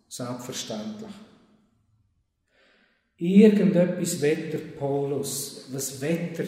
Selbstverständlich. 0.07 1.09
Irgendetwas 3.17 4.21
wetter 4.21 4.59
Paulus, 4.77 5.69
was 5.71 5.99
wetter 5.99 6.43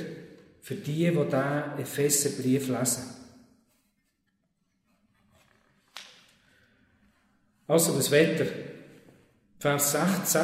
für 0.61 0.75
die, 0.75 1.09
die 1.09 1.11
diesen 1.11 1.79
Epheserbrief 1.79 2.67
lesen. 2.67 3.03
Also 7.65 7.95
das 7.95 8.11
Wetter. 8.11 8.45
Vers 9.57 9.91
16. 9.93 10.41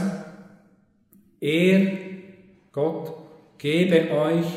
Er, 1.41 1.97
Gott, 2.71 3.13
gebe 3.59 4.09
euch 4.09 4.47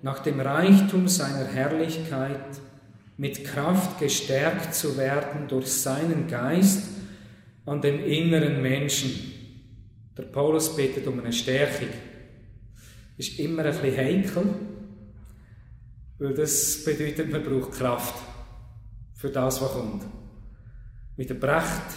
nach 0.00 0.20
dem 0.20 0.40
Reichtum 0.40 1.06
seiner 1.06 1.44
Herrlichkeit 1.44 2.60
mit 3.20 3.44
Kraft 3.44 3.98
gestärkt 3.98 4.74
zu 4.74 4.96
werden 4.96 5.46
durch 5.46 5.66
seinen 5.66 6.26
Geist 6.26 6.84
an 7.66 7.82
den 7.82 8.02
inneren 8.02 8.62
Menschen. 8.62 9.10
Der 10.16 10.22
Paulus 10.22 10.74
betet 10.74 11.06
um 11.06 11.20
eine 11.20 11.30
Stärkung. 11.30 11.88
Ist 13.18 13.38
immer 13.38 13.66
ein 13.66 13.78
bisschen 13.78 13.96
heikel, 13.98 14.44
weil 16.18 16.32
das 16.32 16.82
bedeutet, 16.82 17.30
man 17.30 17.42
braucht 17.44 17.72
Kraft 17.72 18.14
für 19.12 19.28
das, 19.28 19.60
was 19.60 19.70
kommt. 19.70 20.02
Wie 21.18 21.26
der 21.26 21.34
Brecht 21.34 21.90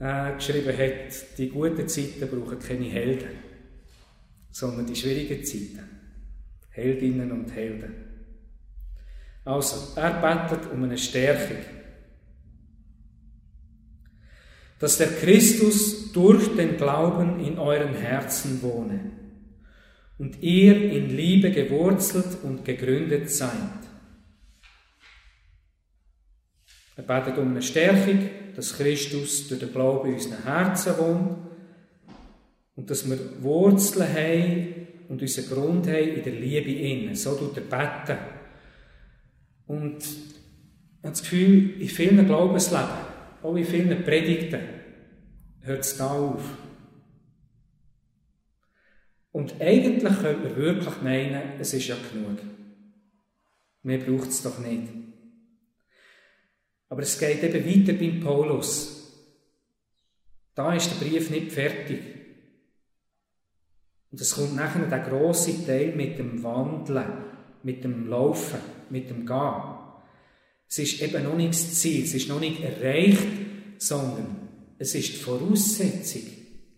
äh, 0.00 0.34
geschrieben 0.34 0.76
hat, 0.76 1.38
die 1.38 1.48
guten 1.48 1.86
Zeiten 1.86 2.28
brauchen 2.28 2.58
keine 2.58 2.86
Helden, 2.86 3.38
sondern 4.50 4.84
die 4.84 4.96
schwierigen 4.96 5.44
Zeiten. 5.44 5.88
Heldinnen 6.70 7.30
und 7.30 7.54
Helden. 7.54 8.09
Also, 9.44 9.98
er 9.98 10.20
betet 10.20 10.70
um 10.70 10.84
eine 10.84 10.98
Stärkung. 10.98 11.64
Dass 14.78 14.98
der 14.98 15.08
Christus 15.08 16.12
durch 16.12 16.56
den 16.56 16.76
Glauben 16.76 17.40
in 17.40 17.58
euren 17.58 17.94
Herzen 17.94 18.62
wohne 18.62 19.12
und 20.18 20.42
ihr 20.42 20.90
in 20.92 21.10
Liebe 21.10 21.50
gewurzelt 21.50 22.38
und 22.42 22.64
gegründet 22.64 23.30
seid. 23.30 23.50
Er 26.96 27.02
betet 27.02 27.38
um 27.38 27.50
eine 27.50 27.62
Stärkung, 27.62 28.28
dass 28.54 28.76
Christus 28.76 29.48
durch 29.48 29.60
den 29.60 29.72
Glauben 29.72 30.08
in 30.08 30.14
unseren 30.14 30.44
Herzen 30.44 30.98
wohnt 30.98 31.38
und 32.76 32.90
dass 32.90 33.08
wir 33.08 33.18
Wurzeln 33.42 34.08
haben 34.12 34.86
und 35.08 35.22
unseren 35.22 35.48
Grund 35.48 35.86
haben 35.86 36.08
in 36.08 36.22
der 36.22 36.32
Liebe 36.32 36.70
innen. 36.70 37.14
So 37.14 37.34
tut 37.34 37.56
er 37.56 37.62
beten. 37.62 38.18
Und 39.70 39.98
ich 39.98 41.04
habe 41.04 41.10
das 41.10 41.22
Gefühl, 41.22 41.80
in 41.80 41.88
vielen 41.88 42.26
Glaubensleben, 42.26 42.88
auch 43.40 43.54
in 43.54 43.64
vielen 43.64 44.02
Predigten, 44.02 44.60
hört 45.60 45.84
es 45.84 45.96
da 45.96 46.10
auf. 46.10 46.42
Und 49.30 49.60
eigentlich 49.60 50.18
könnte 50.18 50.48
man 50.48 50.56
wirklich 50.56 51.02
meinen, 51.02 51.60
es 51.60 51.72
ist 51.72 51.86
ja 51.86 51.94
genug. 51.94 52.40
Mehr 53.84 53.98
braucht 53.98 54.30
es 54.30 54.42
doch 54.42 54.58
nicht. 54.58 54.88
Aber 56.88 57.02
es 57.02 57.16
geht 57.16 57.40
eben 57.44 57.64
weiter 57.64 57.92
beim 57.96 58.18
Paulus. 58.18 59.24
Da 60.56 60.74
ist 60.74 60.90
der 60.90 61.06
Brief 61.06 61.30
nicht 61.30 61.52
fertig. 61.52 62.00
Und 64.10 64.20
es 64.20 64.34
kommt 64.34 64.56
nachher 64.56 64.88
der 64.88 64.98
große 64.98 65.64
Teil 65.64 65.94
mit 65.94 66.18
dem 66.18 66.42
Wandeln, 66.42 67.30
mit 67.62 67.84
dem 67.84 68.08
Laufen, 68.08 68.60
mit 68.90 69.10
dem 69.10 69.26
Gehen. 69.26 69.62
Es 70.68 70.78
ist 70.78 71.02
eben 71.02 71.24
noch 71.24 71.36
nicht 71.36 71.50
das 71.50 71.80
Ziel, 71.80 72.04
es 72.04 72.14
ist 72.14 72.28
noch 72.28 72.40
nicht 72.40 72.62
erreicht, 72.62 73.26
sondern 73.78 74.48
es 74.78 74.94
ist 74.94 75.14
die 75.14 75.16
Voraussetzung, 75.18 76.22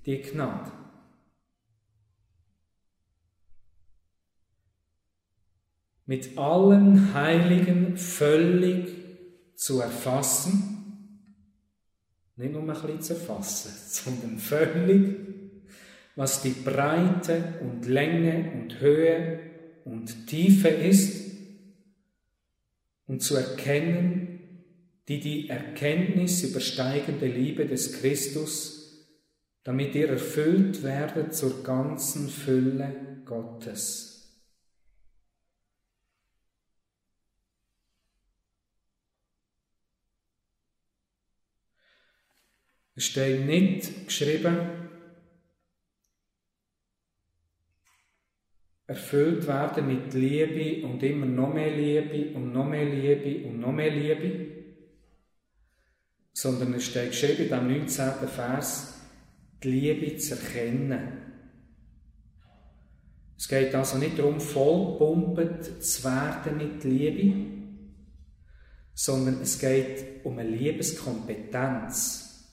die 0.07 0.23
Gnade. 0.23 0.73
Mit 6.07 6.37
allen 6.37 7.15
Heiligen 7.15 7.97
völlig 7.97 8.89
zu 9.55 9.81
erfassen, 9.81 11.37
nicht 12.37 12.53
nur 12.53 12.63
ein 12.63 12.67
bisschen 12.67 13.01
zu 13.03 13.15
erfassen, 13.15 13.73
sondern 13.87 14.39
völlig 14.39 15.33
was 16.17 16.43
die 16.43 16.51
Breite 16.51 17.55
und 17.61 17.87
Länge 17.87 18.53
und 18.53 18.81
Höhe 18.81 19.52
und 19.85 20.27
Tiefe 20.27 20.69
ist 20.69 21.33
und 23.07 23.23
zu 23.23 23.37
erkennen, 23.37 24.41
die 25.09 25.21
die 25.21 25.49
Erkenntnis 25.49 26.43
übersteigende 26.45 27.27
Liebe 27.27 27.67
des 27.67 28.01
Christus, 28.01 29.07
damit 29.65 29.95
ihr 29.95 30.09
erfüllt 30.09 30.83
werdet 30.83 31.35
zur 31.35 31.63
ganzen 31.63 32.29
Fülle 32.29 33.23
Gottes. 33.25 34.13
Es 42.95 43.07
steht 43.07 43.47
nicht 43.47 44.07
geschrieben, 44.07 44.82
erfüllt 48.93 49.47
werden 49.47 49.87
mit 49.87 50.13
Liebe 50.13 50.87
und 50.87 51.03
immer 51.03 51.25
noch 51.25 51.55
mehr 51.55 51.75
Liebe 51.75 52.37
und 52.37 52.53
noch 52.53 52.67
mehr 52.67 52.85
Liebe 52.85 53.49
und 53.49 53.59
noch 53.59 53.73
mehr 53.73 53.91
Liebe, 53.91 54.49
sondern 56.35 56.75
es 56.75 56.85
steht 56.85 57.11
geschrieben 57.11 57.45
in 57.45 57.49
dem 57.49 57.79
19. 57.79 58.29
Vers, 58.29 59.01
die 59.63 59.71
Liebe 59.71 60.17
zu 60.19 60.35
erkennen. 60.35 61.21
Es 63.39 63.49
geht 63.49 63.75
also 63.75 63.97
nicht 63.97 64.19
darum, 64.19 64.41
vollpumpet 64.41 65.83
zu 65.83 66.05
werden 66.05 66.59
mit 66.59 66.85
Liebe, 66.85 67.35
sondern 68.93 69.41
es 69.41 69.59
geht 69.59 70.25
um 70.25 70.39
eine 70.39 70.51
Liebeskompetenz, 70.51 72.53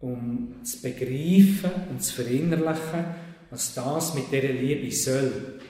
um 0.00 0.62
zu 0.62 0.82
begreifen 0.82 1.70
und 1.90 2.02
zu 2.02 2.22
verinnerlichen, 2.22 3.25
was 3.50 3.74
das 3.74 4.14
mit 4.14 4.30
dieser 4.30 4.52
Liebe 4.52 4.90
soll. 4.92 5.60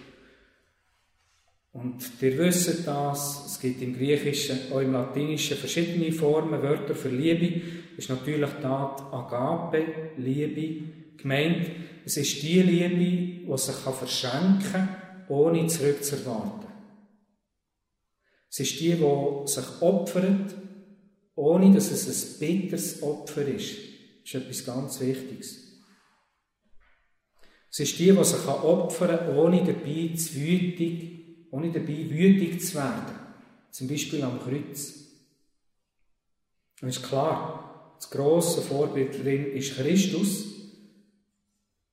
Und 1.72 2.10
ihr 2.22 2.38
wisst 2.38 2.86
das, 2.86 3.46
es 3.46 3.60
gibt 3.60 3.82
im 3.82 3.94
Griechischen, 3.94 4.72
auch 4.72 4.80
im 4.80 4.92
Latinischen 4.92 5.58
verschiedene 5.58 6.10
Formen, 6.10 6.62
Wörter 6.62 6.94
für 6.94 7.10
Liebe. 7.10 7.60
Das 7.94 8.06
ist 8.06 8.08
natürlich 8.08 8.50
da 8.62 8.96
die 8.98 9.14
Agape, 9.14 9.84
Liebe, 10.16 11.16
gemeint. 11.18 11.70
Es 12.04 12.16
ist 12.16 12.42
die 12.42 12.62
Liebe, 12.62 13.46
die 13.46 13.56
sich 13.56 13.74
verschenken 13.74 14.62
kann, 14.72 14.96
ohne 15.28 15.66
zurückzuerwarten. 15.66 16.66
Es 18.48 18.60
ist 18.60 18.80
die, 18.80 18.94
die 18.94 19.42
sich 19.44 19.82
opfert, 19.82 20.54
ohne 21.34 21.74
dass 21.74 21.90
es 21.90 22.06
ein 22.06 22.38
bitteres 22.38 23.02
Opfer 23.02 23.46
ist. 23.46 23.76
Das 24.22 24.34
ist 24.34 24.34
etwas 24.34 24.64
ganz 24.64 25.00
Wichtiges. 25.00 25.65
Es 27.78 27.80
ist 27.80 27.98
die, 27.98 28.10
die 28.10 28.24
sich 28.24 28.48
opfern 28.48 29.18
kann, 29.18 29.36
ohne 29.36 29.58
dabei 29.58 30.10
zu 30.16 30.34
wütig, 30.36 31.50
ohne 31.50 31.70
dabei 31.70 32.08
wütig 32.08 32.64
zu 32.64 32.76
werden. 32.76 33.14
Zum 33.70 33.86
Beispiel 33.86 34.22
am 34.22 34.40
Kreuz. 34.40 34.94
Und 36.80 36.88
ist 36.88 37.02
klar, 37.02 37.92
das 37.98 38.08
grosse 38.08 38.62
Vorbild 38.62 39.18
darin 39.18 39.52
ist 39.52 39.76
Christus. 39.76 40.46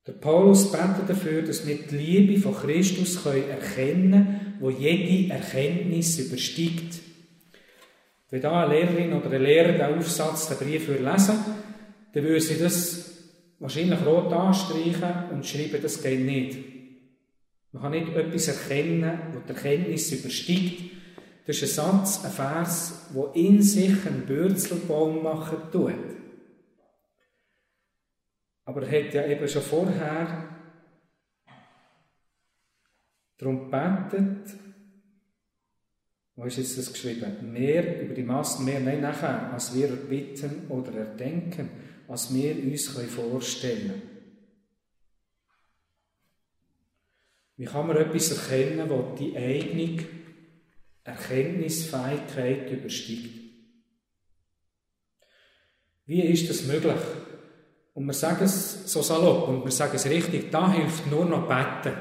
Der 0.06 0.12
Paulus 0.12 0.72
betet 0.72 1.06
dafür, 1.06 1.42
dass 1.42 1.66
wir 1.66 1.76
die 1.76 1.96
Liebe 1.98 2.40
von 2.40 2.54
Christus 2.54 3.18
erkennen 3.26 4.10
können, 4.10 4.56
wo 4.60 4.70
jede 4.70 5.34
Erkenntnis 5.34 6.18
übersteigt. 6.18 6.98
Wenn 8.30 8.40
da 8.40 8.64
eine 8.64 8.72
Lehrerin 8.72 9.12
oder 9.12 9.30
ein 9.30 9.42
Lehrer 9.42 9.72
den 9.72 9.98
Aufsatz, 9.98 10.48
den 10.48 10.56
Brief 10.56 10.88
lesen 10.88 11.38
dann 12.14 12.24
würde 12.24 12.40
sie 12.40 12.56
das 12.56 13.13
wahrscheinlich 13.64 14.04
rot 14.04 14.30
anstreichen 14.30 15.30
und 15.32 15.46
schreiben, 15.46 15.80
das 15.80 16.02
geht 16.02 16.20
nicht. 16.20 16.58
Man 17.72 17.82
kann 17.82 17.92
nicht 17.92 18.14
etwas 18.14 18.48
erkennen, 18.48 19.18
wo 19.32 19.40
die 19.40 19.54
Erkenntnis 19.54 20.12
übersteigt. 20.12 20.82
Das 21.46 21.62
ist 21.62 21.78
ein 21.78 22.02
Satz, 22.02 22.24
ein 22.26 22.30
Vers, 22.30 23.08
der 23.14 23.34
in 23.34 23.62
sich 23.62 24.06
einen 24.06 24.26
Bürzelbaum 24.26 25.22
machen 25.22 25.56
tut. 25.72 25.94
Aber 28.66 28.82
er 28.82 29.06
hat 29.06 29.14
ja 29.14 29.26
eben 29.26 29.48
schon 29.48 29.62
vorher 29.62 30.46
darum 33.38 33.70
gebetet, 33.70 34.58
wo 36.36 36.44
ist 36.44 36.58
jetzt 36.58 36.76
das 36.76 36.92
geschrieben? 36.92 37.50
Mehr 37.50 38.02
über 38.02 38.12
die 38.12 38.24
Massen, 38.24 38.66
mehr, 38.66 38.80
nein, 38.80 39.00
nachher, 39.00 39.54
als 39.54 39.74
wir 39.74 39.88
bitten 39.88 40.66
oder 40.68 40.92
erdenken, 40.92 41.70
als 42.08 42.32
wir 42.34 42.56
uns 42.56 42.88
vorstellen 42.88 43.88
können. 43.88 44.14
Wie 47.56 47.66
kann 47.66 47.86
man 47.86 47.96
etwas 47.96 48.32
erkennen, 48.32 48.88
das 48.88 49.18
die 49.18 49.36
eigene 49.36 50.04
Erkenntnisfähigkeit 51.04 52.70
übersteigt? 52.70 53.44
Wie 56.06 56.22
ist 56.22 56.50
das 56.50 56.64
möglich? 56.64 57.00
Und 57.94 58.06
wir 58.06 58.12
sagen 58.12 58.44
es 58.44 58.92
so 58.92 59.02
salopp 59.02 59.48
und 59.48 59.64
wir 59.64 59.70
sagen 59.70 59.94
es 59.94 60.06
richtig, 60.06 60.50
da 60.50 60.72
hilft 60.72 61.06
nur 61.06 61.24
noch 61.24 61.48
beten. 61.48 61.96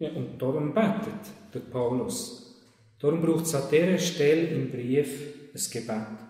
Ja, 0.00 0.10
und 0.10 0.40
darum 0.40 0.74
betet 0.74 1.54
der 1.54 1.60
Paulus. 1.60 2.56
Darum 2.98 3.22
braucht 3.22 3.46
es 3.46 3.54
an 3.54 3.70
dieser 3.70 3.98
Stelle 3.98 4.48
im 4.48 4.70
Brief 4.70 5.52
ein 5.54 5.70
Gebet. 5.72 6.27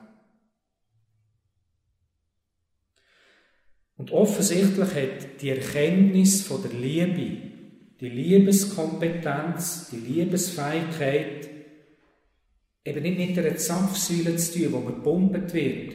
Und 3.99 4.13
offensichtlich 4.13 4.95
hat 4.95 5.43
die 5.43 5.51
Erkenntnis 5.51 6.43
von 6.43 6.63
der 6.63 6.73
Liebe, 6.73 7.37
die 8.01 8.09
Liebeskompetenz, 8.09 9.91
die 9.91 9.97
Liebesfähigkeit 9.97 11.51
eben 12.85 13.03
nicht 13.03 13.19
mit 13.19 13.39
einer 13.39 13.57
Zapfsäule 13.57 14.37
zu 14.37 14.59
tun, 14.59 14.73
wo 14.73 14.79
man 14.79 14.95
gepumpt 14.95 15.53
wird, 15.53 15.95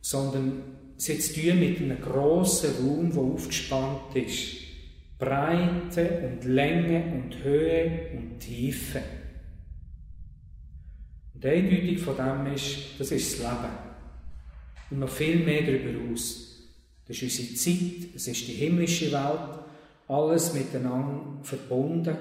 sondern 0.00 0.62
hat 0.94 1.22
zu 1.22 1.34
tun 1.34 1.60
mit 1.60 1.78
einem 1.78 2.00
grossen 2.00 2.70
Raum, 2.80 3.12
der 3.12 3.22
aufgespannt 3.22 4.16
ist. 4.16 4.56
Breite 5.18 6.30
und 6.30 6.44
Länge 6.44 7.12
und 7.12 7.44
Höhe 7.44 8.10
und 8.16 8.40
Tiefe. 8.40 9.02
Und 11.34 11.44
die 11.44 11.48
Eindeutung 11.48 11.98
von 11.98 12.16
dem 12.16 12.54
ist, 12.54 12.98
das 12.98 13.10
ist 13.10 13.34
das 13.34 13.40
Leben. 13.40 13.72
Und 14.90 15.00
noch 15.00 15.08
viel 15.10 15.40
mehr 15.40 15.62
darüber 15.62 16.12
aus. 16.12 16.47
Das 17.08 17.22
ist 17.22 17.40
unsere 17.40 17.54
Zeit, 17.54 18.14
es 18.14 18.28
ist 18.28 18.46
die 18.46 18.52
himmlische 18.52 19.10
Welt, 19.10 19.64
alles 20.08 20.52
miteinander 20.52 21.38
verbunden. 21.42 22.16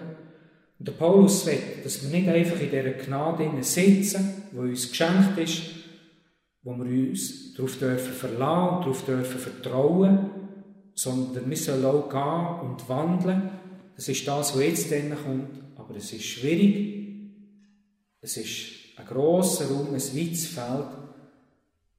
Und 0.79 0.87
der 0.87 0.93
Paulus 0.93 1.45
will, 1.45 1.59
dass 1.83 2.03
wir 2.03 2.17
nicht 2.17 2.29
einfach 2.29 2.59
in 2.59 2.69
dieser 2.69 2.91
Gnade 2.91 3.63
sitzen, 3.63 4.43
die 4.51 4.57
uns 4.57 4.89
geschenkt 4.89 5.37
ist, 5.37 5.63
wo 6.63 6.75
wir 6.77 7.09
uns 7.09 7.53
darauf 7.53 7.77
dürfen 7.77 8.13
verlassen, 8.13 8.81
darauf 8.81 9.05
dürfen 9.05 9.39
vertrauen, 9.39 10.29
sondern 10.93 11.49
wir 11.49 11.57
sollen 11.57 11.85
auch 11.85 12.09
gehen 12.09 12.69
und 12.69 12.89
wandeln. 12.89 13.49
Das 13.95 14.07
ist 14.07 14.27
das, 14.27 14.55
was 14.55 14.61
jetzt 14.61 14.91
dann 14.91 15.15
kommt, 15.23 15.61
aber 15.75 15.95
es 15.95 16.13
ist 16.13 16.25
schwierig. 16.25 16.95
Es 18.21 18.37
ist 18.37 18.97
ein 18.97 19.05
grosser 19.05 19.65
Raum, 19.65 19.87
ein 19.87 19.95
weites 19.95 20.47
Feld. 20.47 21.06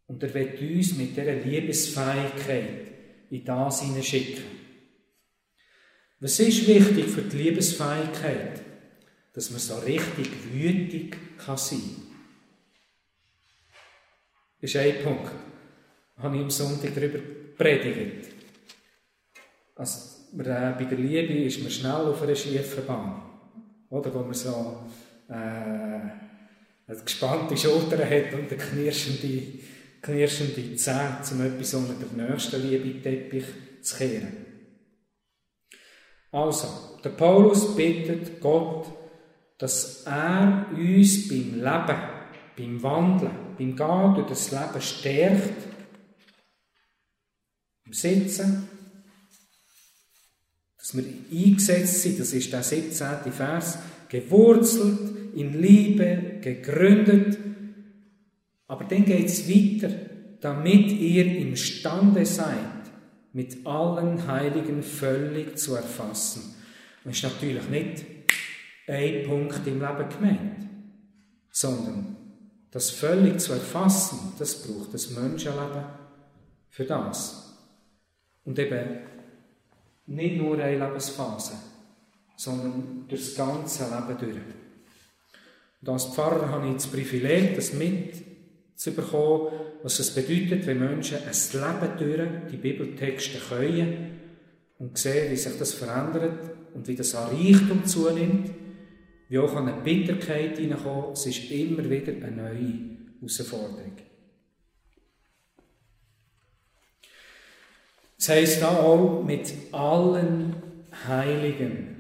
Und 0.08 0.22
er 0.22 0.34
wird 0.34 0.60
uns 0.60 0.96
mit 0.96 1.16
dieser 1.16 1.34
Liebesfähigkeit 1.34 2.88
in 3.30 3.44
das 3.44 3.82
hineinschicken. 3.82 4.44
Was 6.18 6.40
ist 6.40 6.66
wichtig 6.66 7.06
für 7.06 7.22
die 7.22 7.36
Liebesfähigkeit? 7.36 8.62
Dass 9.32 9.50
man 9.50 9.60
so 9.60 9.78
richtig 9.78 10.28
wütig 10.52 11.16
kann 11.38 11.56
sein 11.56 11.78
kann 11.78 12.08
ist 14.60 14.76
ein 14.76 15.02
Punkt. 15.02 15.30
Da 16.16 16.22
habe 16.22 16.36
ich 16.36 16.42
am 16.42 16.50
Sonntag 16.50 16.94
darüber 16.94 17.18
predigt. 17.56 18.28
Also, 19.76 20.32
bei 20.32 20.42
der 20.42 20.98
Liebe 20.98 21.44
ist 21.44 21.62
man 21.62 21.70
schnell 21.70 21.92
auf 21.92 22.22
einer 22.22 22.34
schiefen 22.34 22.84
Bahn. 22.86 23.22
Oder? 23.90 24.12
Wo 24.12 24.20
man 24.20 24.34
so 24.34 24.82
äh, 25.28 25.32
eine 25.32 27.02
gespannte 27.04 27.56
Schulter 27.56 27.98
hat 27.98 28.32
und 28.34 28.50
eine 28.50 28.56
knirschende, 28.56 29.42
knirschende 30.02 30.76
Zähne, 30.76 31.18
um 31.32 31.40
etwas 31.42 31.74
unter 31.74 31.94
der 31.94 32.28
nächsten 32.28 32.62
Liebe-Teppich 32.62 33.44
zu 33.82 33.96
kehren. 33.96 34.46
Also, 36.30 36.98
der 37.02 37.10
Paulus 37.10 37.74
bittet 37.74 38.40
Gott, 38.40 38.86
dass 39.58 40.04
er 40.04 40.66
uns 40.70 41.28
beim 41.28 41.54
Leben, 41.54 41.98
beim 42.56 42.82
Wandeln, 42.82 43.56
beim 43.58 43.76
Gehen 43.76 44.14
durch 44.14 44.28
das 44.28 44.50
Leben 44.50 44.80
stärkt, 44.80 45.68
im 47.86 47.92
Sitzen, 47.92 48.68
dass 50.78 50.96
wir 50.96 51.04
eingesetzt 51.32 52.02
sind, 52.02 52.20
das 52.20 52.32
ist 52.32 52.52
der 52.52 52.62
17. 52.62 53.32
Vers, 53.32 53.78
gewurzelt 54.08 55.34
in 55.34 55.60
Liebe, 55.60 56.38
gegründet. 56.40 57.38
Aber 58.68 58.84
dann 58.84 59.04
geht 59.04 59.26
es 59.26 59.48
weiter, 59.48 59.90
damit 60.40 60.92
ihr 60.92 61.38
imstande 61.38 62.24
seid, 62.24 62.56
mit 63.32 63.66
allen 63.66 64.26
Heiligen 64.26 64.82
völlig 64.82 65.58
zu 65.58 65.74
erfassen. 65.74 66.54
Und 67.04 67.10
ist 67.10 67.22
natürlich 67.22 67.68
nicht 67.68 68.04
ein 68.86 69.26
Punkt 69.26 69.66
im 69.66 69.80
Leben 69.80 70.08
gemeint, 70.08 70.68
sondern 71.50 72.16
das 72.70 72.90
völlig 72.90 73.40
zu 73.40 73.52
erfassen, 73.52 74.34
das 74.38 74.62
braucht 74.62 74.92
das 74.92 75.10
Menschenleben 75.10 75.84
für 76.68 76.84
das. 76.84 77.56
Und 78.44 78.58
eben 78.58 78.98
nicht 80.06 80.36
nur 80.36 80.58
eine 80.58 80.78
Lebensphase, 80.78 81.54
sondern 82.36 83.06
das 83.08 83.34
ganze 83.34 83.84
Leben 83.84 84.18
durch. 84.18 84.42
Und 85.80 85.88
als 85.88 86.06
Pfarrer 86.06 86.48
habe 86.48 86.68
ich 86.68 86.74
das 86.74 86.86
Privileg, 86.86 87.56
das 87.56 87.72
mitzubekommen, 88.78 89.52
was 89.82 89.98
es 89.98 90.14
bedeutet, 90.14 90.66
wenn 90.66 90.78
Menschen 90.78 91.18
ein 91.18 91.32
Leben 91.52 91.98
durch 91.98 92.50
die 92.52 92.56
Bibeltexte 92.56 93.38
können 93.38 94.20
und 94.78 94.96
sehen, 94.96 95.32
wie 95.32 95.36
sich 95.36 95.58
das 95.58 95.74
verändert 95.74 96.38
und 96.74 96.86
wie 96.86 96.94
das 96.94 97.14
an 97.14 97.34
Reichtum 97.34 97.84
zunimmt 97.84 98.50
wie 99.30 99.38
auch 99.38 99.54
eine 99.56 99.74
Bitterkeit 99.74 100.56
hineinkommen, 100.56 101.12
es 101.12 101.26
ist 101.26 101.50
immer 101.50 101.84
wieder 101.90 102.12
eine 102.12 102.30
neue 102.30 102.96
Herausforderung. 103.20 103.92
Das 108.16 108.30
heisst 108.30 108.62
auch 108.64 109.22
mit 109.22 109.52
allen 109.70 110.56
Heiligen. 111.06 111.97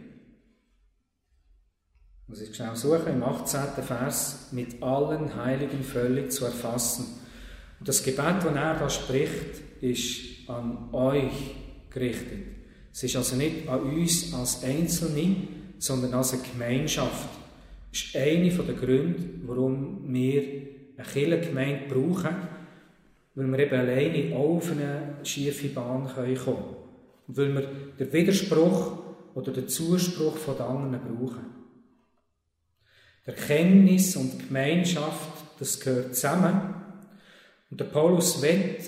Muss 2.28 2.42
ich 2.42 2.54
schnell 2.54 2.76
suchen, 2.76 3.14
im 3.14 3.22
18. 3.22 3.82
Vers, 3.82 4.48
mit 4.52 4.82
allen 4.82 5.34
Heiligen 5.34 5.82
völlig 5.82 6.30
zu 6.30 6.44
erfassen. 6.44 7.06
Und 7.80 7.88
das 7.88 8.02
Gebet, 8.02 8.44
das 8.44 8.54
er 8.54 8.74
da 8.78 8.90
spricht, 8.90 9.62
ist 9.80 10.46
an 10.46 10.92
euch 10.92 11.54
gerichtet. 11.88 12.44
Es 12.92 13.02
ist 13.02 13.16
also 13.16 13.34
nicht 13.34 13.66
an 13.66 13.80
uns 13.80 14.34
als 14.34 14.62
Einzelne, 14.62 15.36
sondern 15.78 16.12
als 16.12 16.34
eine 16.34 16.42
Gemeinschaft. 16.42 17.30
Das 17.92 18.02
ist 18.02 18.14
einer 18.16 18.62
der 18.62 18.74
Gründe, 18.74 19.16
warum 19.46 20.12
wir 20.12 20.42
eine 20.98 21.06
Kirchengemeinde 21.10 21.88
brauchen, 21.88 22.36
weil 23.36 23.46
wir 23.46 23.58
eben 23.58 23.74
alleine 23.74 24.36
auf 24.36 24.70
eine 24.70 25.14
schiefe 25.22 25.68
Bahn 25.68 26.06
kommen 26.14 26.34
können. 26.34 26.76
Und 27.26 27.36
weil 27.38 27.54
wir 27.54 27.68
den 27.98 28.12
Widerspruch 28.12 28.98
oder 29.34 29.50
den 29.50 29.68
Zuspruch 29.68 30.36
von 30.36 30.56
den 30.56 30.66
anderen 30.66 31.00
brauchen. 31.00 31.57
Erkenntnis 33.28 34.16
und 34.16 34.46
Gemeinschaft, 34.46 35.44
das 35.58 35.78
gehört 35.80 36.14
zusammen. 36.14 36.74
Und 37.70 37.78
der 37.78 37.84
Paulus 37.84 38.40
will, 38.40 38.78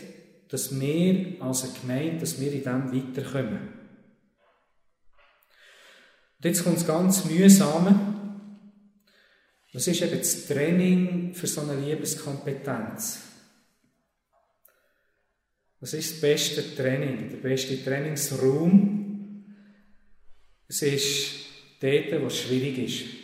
dass 0.49 0.80
wir 0.80 1.36
als 1.41 1.62
eine 1.62 1.72
Gemeinde, 1.78 2.20
dass 2.20 2.41
wir 2.41 2.51
in 2.51 2.64
dem 2.64 2.91
weiterkommen. 2.91 3.59
Und 6.38 6.45
jetzt 6.45 6.64
kommt 6.64 6.78
es 6.78 6.86
ganz 6.86 7.26
mühsam. 7.26 8.16
Was 9.74 9.86
ist 9.86 10.01
eben 10.01 10.18
das 10.18 10.47
Training 10.47 11.34
für 11.34 11.47
so 11.47 11.61
eine 11.61 11.78
Liebeskompetenz? 11.78 13.20
Was 15.80 15.93
ist 15.93 16.14
das 16.14 16.20
beste 16.22 16.74
Training, 16.74 17.28
der 17.28 17.36
beste 17.36 17.84
Trainingsraum? 17.84 19.45
Es 20.66 20.80
ist 20.80 21.34
dort, 21.80 22.22
wo 22.22 22.26
es 22.26 22.38
schwierig 22.38 22.78
ist. 22.78 23.19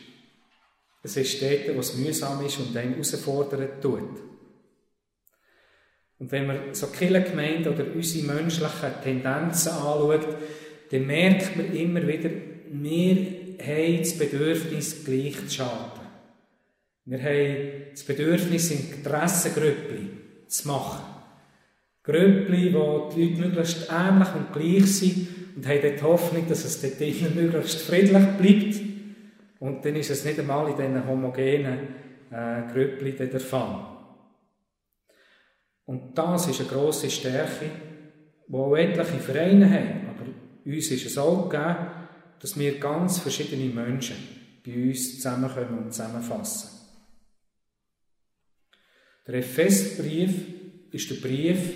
Es 1.06 1.16
ist 1.16 1.40
dort, 1.40 1.74
wo 1.74 1.78
es 1.78 1.96
mühsam 1.96 2.44
ist 2.44 2.58
und 2.58 2.76
einen 2.76 2.94
herausfordern 2.94 3.80
tut. 3.80 4.22
Und 6.18 6.32
wenn 6.32 6.48
man 6.48 6.74
so 6.74 6.88
Kirchengemeinde 6.88 7.70
oder 7.70 7.84
unsere 7.94 8.26
menschlichen 8.26 8.90
Tendenzen 9.04 9.70
anschaut, 9.70 10.26
dann 10.90 11.06
merkt 11.06 11.56
man 11.56 11.72
immer 11.76 12.04
wieder, 12.06 12.30
wir 12.72 13.16
haben 13.62 13.98
das 13.98 14.18
Bedürfnis, 14.18 15.04
gleich 15.04 15.36
zu 15.46 15.54
schaden. 15.54 16.00
Wir 17.04 17.22
haben 17.22 17.82
das 17.92 18.02
Bedürfnis, 18.02 18.72
Interessengrüppli 18.72 20.10
zu 20.48 20.66
machen. 20.66 21.04
Grüppli, 22.02 22.74
wo 22.74 23.12
die 23.14 23.26
Leute 23.26 23.40
möglichst 23.42 23.88
ähnlich 23.92 24.28
und 24.34 24.52
gleich 24.52 24.86
sind 24.96 25.28
und 25.54 25.68
haben 25.68 25.80
die 25.82 26.02
Hoffnung, 26.02 26.48
dass 26.48 26.64
es 26.64 26.80
dort 26.80 26.98
drinnen 26.98 27.36
möglichst 27.36 27.82
friedlich 27.82 28.26
bleibt. 28.38 28.95
Und 29.58 29.84
dann 29.84 29.96
ist 29.96 30.10
es 30.10 30.24
nicht 30.24 30.38
einmal 30.38 30.70
in 30.70 30.76
diesen 30.76 31.06
homogenen 31.06 31.78
äh, 32.30 32.62
Grüppli 32.72 33.12
der 33.12 33.40
Fall. 33.40 33.96
Und 35.86 36.18
das 36.18 36.48
ist 36.48 36.60
eine 36.60 36.68
grosse 36.68 37.08
Stärke, 37.08 37.70
die 38.48 38.54
auch 38.54 38.76
etliche 38.76 39.18
Vereine 39.18 39.70
haben. 39.70 40.08
Aber 40.08 40.26
uns 40.64 40.90
ist 40.90 41.06
es 41.06 41.16
auch 41.16 41.48
gegeben, 41.48 41.86
dass 42.40 42.58
wir 42.58 42.78
ganz 42.78 43.18
verschiedene 43.18 43.72
Menschen 43.72 44.16
bei 44.64 44.74
uns 44.74 45.14
zusammenkommen 45.14 45.84
und 45.84 45.92
zusammenfassen. 45.92 46.70
Der 49.26 49.36
Epheserbrief 49.36 50.34
ist 50.92 51.10
der 51.10 51.16
Brief 51.16 51.74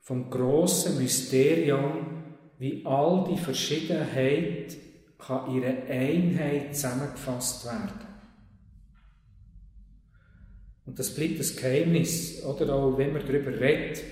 vom 0.00 0.28
grossen 0.28 0.98
Mysterium, 0.98 2.24
wie 2.58 2.84
all 2.84 3.26
die 3.30 3.38
Verschiedenheit 3.38 4.76
kann 5.26 5.54
ihre 5.54 5.82
Einheit 5.88 6.74
zusammengefasst 6.74 7.64
werden. 7.66 8.10
Und 10.86 10.98
das 10.98 11.14
bleibt 11.14 11.38
das 11.38 11.54
Geheimnis, 11.54 12.42
oder 12.44 12.74
auch 12.74 12.98
wenn 12.98 13.12
man 13.12 13.24
darüber 13.24 13.52
redet. 13.52 14.02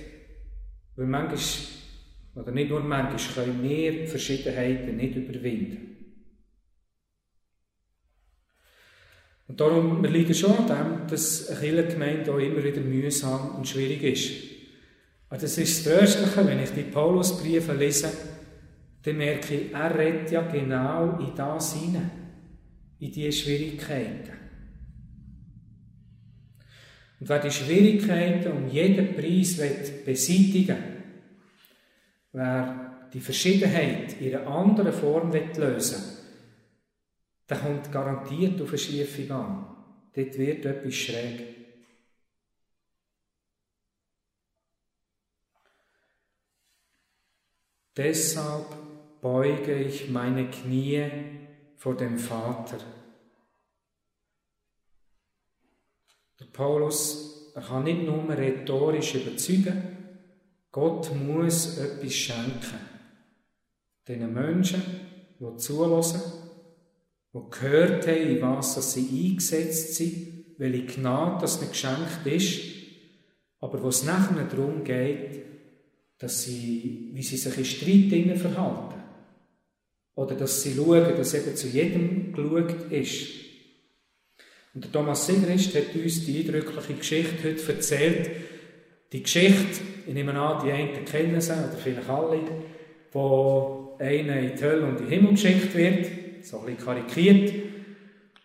Weil 0.97 1.07
manchmal, 1.07 1.41
oder 2.37 2.53
nicht 2.53 2.71
nur 2.71 2.81
manchmal, 2.81 3.47
können 3.47 3.63
wir 3.63 4.07
Verschiedenheiten 4.07 4.97
nicht 4.97 5.17
überwinden. 5.17 5.89
Und 9.49 9.59
darum, 9.61 10.03
wir 10.03 10.11
leiden 10.11 10.35
schon 10.35 10.57
an 10.57 10.67
dem, 10.67 11.09
dass 11.09 11.49
eine 11.49 11.59
Kirchengemeinde 11.59 12.33
auch 12.33 12.39
immer 12.39 12.63
wieder 12.63 12.83
mühsam 12.83 13.57
und 13.57 13.67
schwierig 13.67 14.03
ist. 14.03 14.59
Aber 15.31 15.41
das 15.41 15.57
ist 15.59 15.87
das 15.87 15.95
Tröstliche, 15.95 16.47
wenn 16.47 16.63
ich 16.63 16.71
die 16.71 16.83
Paulusbriefe 16.83 17.73
lese, 17.73 18.11
dann 19.09 19.17
merke 19.17 19.55
ich, 19.55 19.73
er 19.73 19.99
redet 19.99 20.31
ja 20.31 20.43
genau 20.43 21.19
in 21.19 21.35
das 21.35 21.75
hinein, 21.75 22.11
in 22.99 23.11
diese 23.11 23.33
Schwierigkeiten. 23.33 24.33
Und 27.21 27.29
wer 27.29 27.39
die 27.41 27.51
Schwierigkeiten 27.51 28.53
um 28.53 28.69
jeden 28.69 29.15
Preis 29.15 29.57
beseitigen 30.05 30.77
will, 30.77 31.03
wer 32.33 33.09
die 33.13 33.21
Verschiedenheit 33.21 34.21
in 34.21 34.37
einer 34.37 34.47
anderen 34.47 34.93
Form 34.93 35.33
lösen 35.33 36.03
will, 36.03 36.19
der 37.49 37.59
kommt 37.59 37.91
garantiert 37.91 38.61
auf 38.61 38.69
eine 38.69 38.79
Schiefung 38.79 39.31
an. 39.31 39.77
Dort 40.15 40.39
wird 40.39 40.67
etwas 40.67 40.95
schräg. 40.95 41.57
Deshalb 47.97 48.88
beuge 49.21 49.75
ich 49.75 50.11
meine 50.11 50.51
Knie 50.51 51.11
vor 51.77 51.97
dem 51.97 52.19
Vater. 52.19 52.79
Der 56.41 56.47
Paulus 56.47 57.39
er 57.59 57.65
kann 57.65 57.83
nicht 57.83 58.05
nur 58.05 58.29
rhetorisch 58.29 59.17
überzeugen, 59.17 59.97
Gott 60.71 61.13
muss 61.13 61.77
etwas 61.79 62.15
schenken. 62.15 62.79
Den 64.07 64.33
Menschen, 64.33 64.81
die 65.41 65.57
zulassen 65.57 66.21
die 67.35 67.51
gehört 67.51 68.07
haben, 68.07 68.37
in 68.37 68.41
was 68.41 68.93
sie 68.93 69.31
eingesetzt 69.31 69.97
sind, 69.97 70.45
welche 70.57 70.87
Gnade 70.87 71.41
das 71.41 71.61
nicht 71.61 71.73
geschenkt 71.73 72.25
ist, 72.25 72.61
aber 73.59 73.83
wo 73.83 73.89
es 73.89 74.05
nachher 74.05 74.45
darum 74.45 74.85
geht, 74.85 75.43
dass 76.19 76.45
sie, 76.45 77.11
wie 77.13 77.23
sie 77.23 77.37
sich 77.37 77.59
in 77.59 77.65
Streit 77.65 78.39
verhalten. 78.39 78.98
Oder 80.19 80.35
dass 80.35 80.63
sie 80.63 80.75
schauen, 80.75 81.17
dass 81.17 81.33
eben 81.33 81.55
zu 81.55 81.69
jedem 81.69 82.33
geschaut 82.33 82.91
ist. 82.91 83.29
Und 84.75 84.83
der 84.83 84.91
Thomas 84.91 85.25
Sigrist 85.25 85.77
hat 85.77 85.95
uns 85.95 86.27
die 86.27 86.41
eindrückliche 86.41 86.95
Geschichte 86.95 87.45
heute 87.45 87.73
erzählt. 87.73 88.31
Die 89.13 89.23
Geschichte, 89.23 89.81
ich 90.09 90.13
nehme 90.13 90.35
an, 90.35 90.67
die 90.67 90.73
einen 90.73 91.05
kennen 91.05 91.41
sie, 91.41 91.53
oder 91.53 91.79
vielleicht 91.81 92.09
alle, 92.09 92.41
wo 93.13 93.97
einer 94.01 94.41
in 94.41 94.57
die 94.57 94.63
Hölle 94.65 94.87
und 94.87 94.99
in 94.99 95.05
den 95.05 95.09
Himmel 95.09 95.31
geschickt 95.31 95.73
wird 95.77 96.09
so 96.43 96.59
ein 96.59 96.67
bisschen 96.67 96.85
karikiert. 96.85 97.53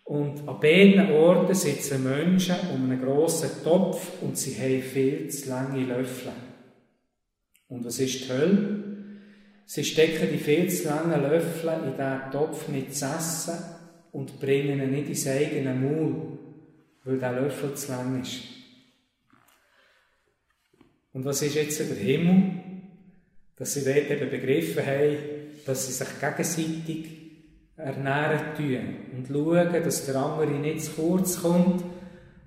Und 0.04 0.48
an 0.48 0.60
beiden 0.60 1.10
Orten 1.10 1.54
sitzen 1.54 2.04
Menschen 2.04 2.54
um 2.72 2.88
einen 2.88 3.02
grossen 3.02 3.50
Topf 3.64 4.22
und 4.22 4.38
sie 4.38 4.54
haben 4.54 4.80
viel 4.80 5.28
zu 5.28 5.48
lange 5.48 5.84
Löffel. 5.86 6.30
Und 7.66 7.84
was 7.84 7.98
ist 7.98 8.24
die 8.24 8.28
Hölle? 8.28 8.83
Sie 9.66 9.84
stecken 9.84 10.28
die 10.30 10.38
viel 10.38 10.68
zu 10.68 10.84
langen 10.88 11.22
Löffel 11.22 11.70
in 11.84 11.92
diesen 11.92 12.30
Topf 12.30 12.68
mit 12.68 12.94
zu 12.94 13.06
essen 13.06 13.54
und 14.12 14.38
bringen 14.38 14.80
ihn 14.80 14.90
nicht 14.90 15.08
ins 15.08 15.26
eigene 15.26 15.74
Maul, 15.74 16.38
weil 17.04 17.18
der 17.18 17.32
Löffel 17.32 17.74
zu 17.74 17.92
lang 17.92 18.20
ist. 18.20 18.42
Und 21.12 21.24
was 21.24 21.42
ist 21.42 21.54
jetzt 21.54 21.78
der 21.78 21.96
Himmel? 21.96 22.60
Dass 23.56 23.74
sie 23.74 23.84
dort 23.84 24.10
eben 24.10 24.30
begriffen 24.30 24.84
haben, 24.84 25.16
dass 25.64 25.86
sie 25.86 25.92
sich 25.92 26.08
gegenseitig 26.20 27.24
ernähren 27.76 28.54
tun 28.56 28.96
und 29.16 29.28
schauen, 29.28 29.72
dass 29.72 30.06
der 30.06 30.16
andere 30.16 30.50
nicht 30.50 30.84
zu 30.84 30.92
kurz 30.92 31.40
kommt 31.40 31.84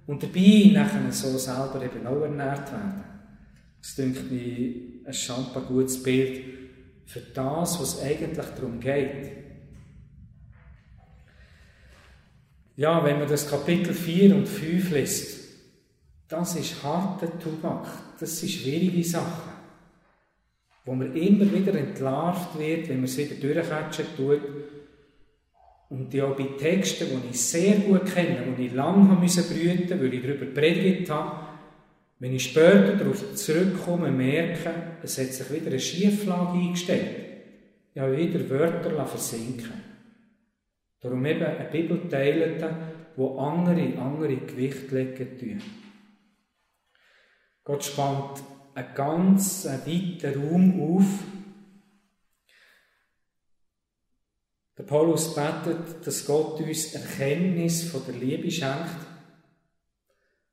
und 0.05 0.23
dabei 0.23 0.71
nachher 0.73 1.11
so 1.11 1.37
selber 1.37 1.81
eben 1.83 2.05
auch 2.05 2.21
ernährt 2.21 2.71
werden. 2.71 3.03
Das 3.81 3.95
denke 3.95 4.21
mir 4.23 4.73
ein 5.05 5.13
schamper 5.13 5.61
gutes 5.61 6.01
Bild 6.01 6.66
für 7.07 7.21
das, 7.21 7.79
was 7.79 8.01
eigentlich 8.03 8.45
darum 8.55 8.79
geht. 8.79 9.31
Ja, 12.75 13.03
wenn 13.03 13.17
man 13.17 13.27
das 13.27 13.49
Kapitel 13.49 13.93
4 13.93 14.35
und 14.35 14.47
5 14.47 14.91
liest, 14.91 15.39
das 16.27 16.57
ist 16.57 16.83
harter 16.83 17.39
Tubak, 17.39 17.87
das 18.19 18.39
sind 18.39 18.49
schwierige 18.49 19.03
Sachen, 19.03 19.53
wo 20.85 20.93
man 20.93 21.15
immer 21.15 21.51
wieder 21.51 21.73
entlarvt 21.73 22.59
wird, 22.59 22.89
wenn 22.89 22.97
man 22.97 23.05
es 23.05 23.17
wieder 23.17 23.35
durchquetschen 23.35 24.05
tut 24.15 24.41
und 25.89 26.13
ja 26.13 26.27
bei 26.27 26.43
Texten, 26.59 27.07
die 27.09 27.29
ich 27.31 27.41
sehr 27.41 27.77
gut 27.77 28.05
kenne, 28.05 28.53
die 28.57 28.65
ich 28.65 28.73
lange 28.73 29.15
brüten, 29.15 29.99
weil 29.99 30.13
ich 30.13 30.21
darüber 30.21 30.45
predigt 30.47 31.09
habe, 31.09 31.46
wenn 32.19 32.33
ich 32.33 32.45
später 32.45 32.95
darauf 32.95 33.35
zurückkomme, 33.35 34.11
merke, 34.11 34.71
es 35.03 35.17
hat 35.17 35.27
sich 35.27 35.51
wieder 35.51 35.67
eine 35.67 35.79
Schieflage 35.79 36.57
eingestellt. 36.57 37.15
Ich 37.93 38.01
habe 38.01 38.17
wieder 38.17 38.49
Wörter 38.49 39.05
versinken 39.05 39.83
Darum 40.99 41.25
eben 41.25 41.43
eine 41.43 41.69
Bibel 41.69 42.09
teilen, 42.09 42.63
wo 43.15 43.37
andere, 43.37 43.97
andere 43.99 44.35
Gewicht 44.37 44.91
legen 44.91 45.37
tun. 45.37 45.61
Gott 47.63 47.83
spannt 47.83 48.43
einen 48.73 48.93
ganz 48.95 49.65
weiten 49.65 50.41
Raum 50.41 50.95
auf, 50.95 51.05
Der 54.77 54.83
Paulus 54.83 55.33
betet, 55.33 56.05
dass 56.05 56.25
Gott 56.25 56.59
uns 56.61 56.93
Erkenntnis 56.93 57.89
von 57.89 58.03
der 58.05 58.13
Liebe 58.13 58.51
schenkt, 58.51 59.06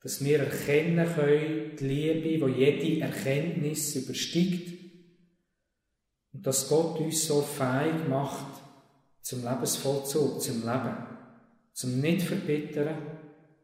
dass 0.05 0.23
wir 0.23 0.39
erkennen 0.41 1.09
können, 1.15 1.77
die 1.81 1.85
Liebe, 1.85 2.47
die 2.47 2.61
jede 2.61 3.01
Erkenntnis 3.01 3.97
übersteigt, 3.97 4.75
und 6.35 6.47
dass 6.47 6.69
Gott 6.69 7.01
uns 7.01 7.27
so 7.27 7.41
fähig 7.41 8.07
macht 8.09 8.61
zum 9.23 9.43
Lebensvollzug, 9.43 10.43
zum 10.43 10.61
Leben, 10.61 10.97
zum 11.73 12.01
nicht 12.01 12.21
verbittern, 12.23 12.99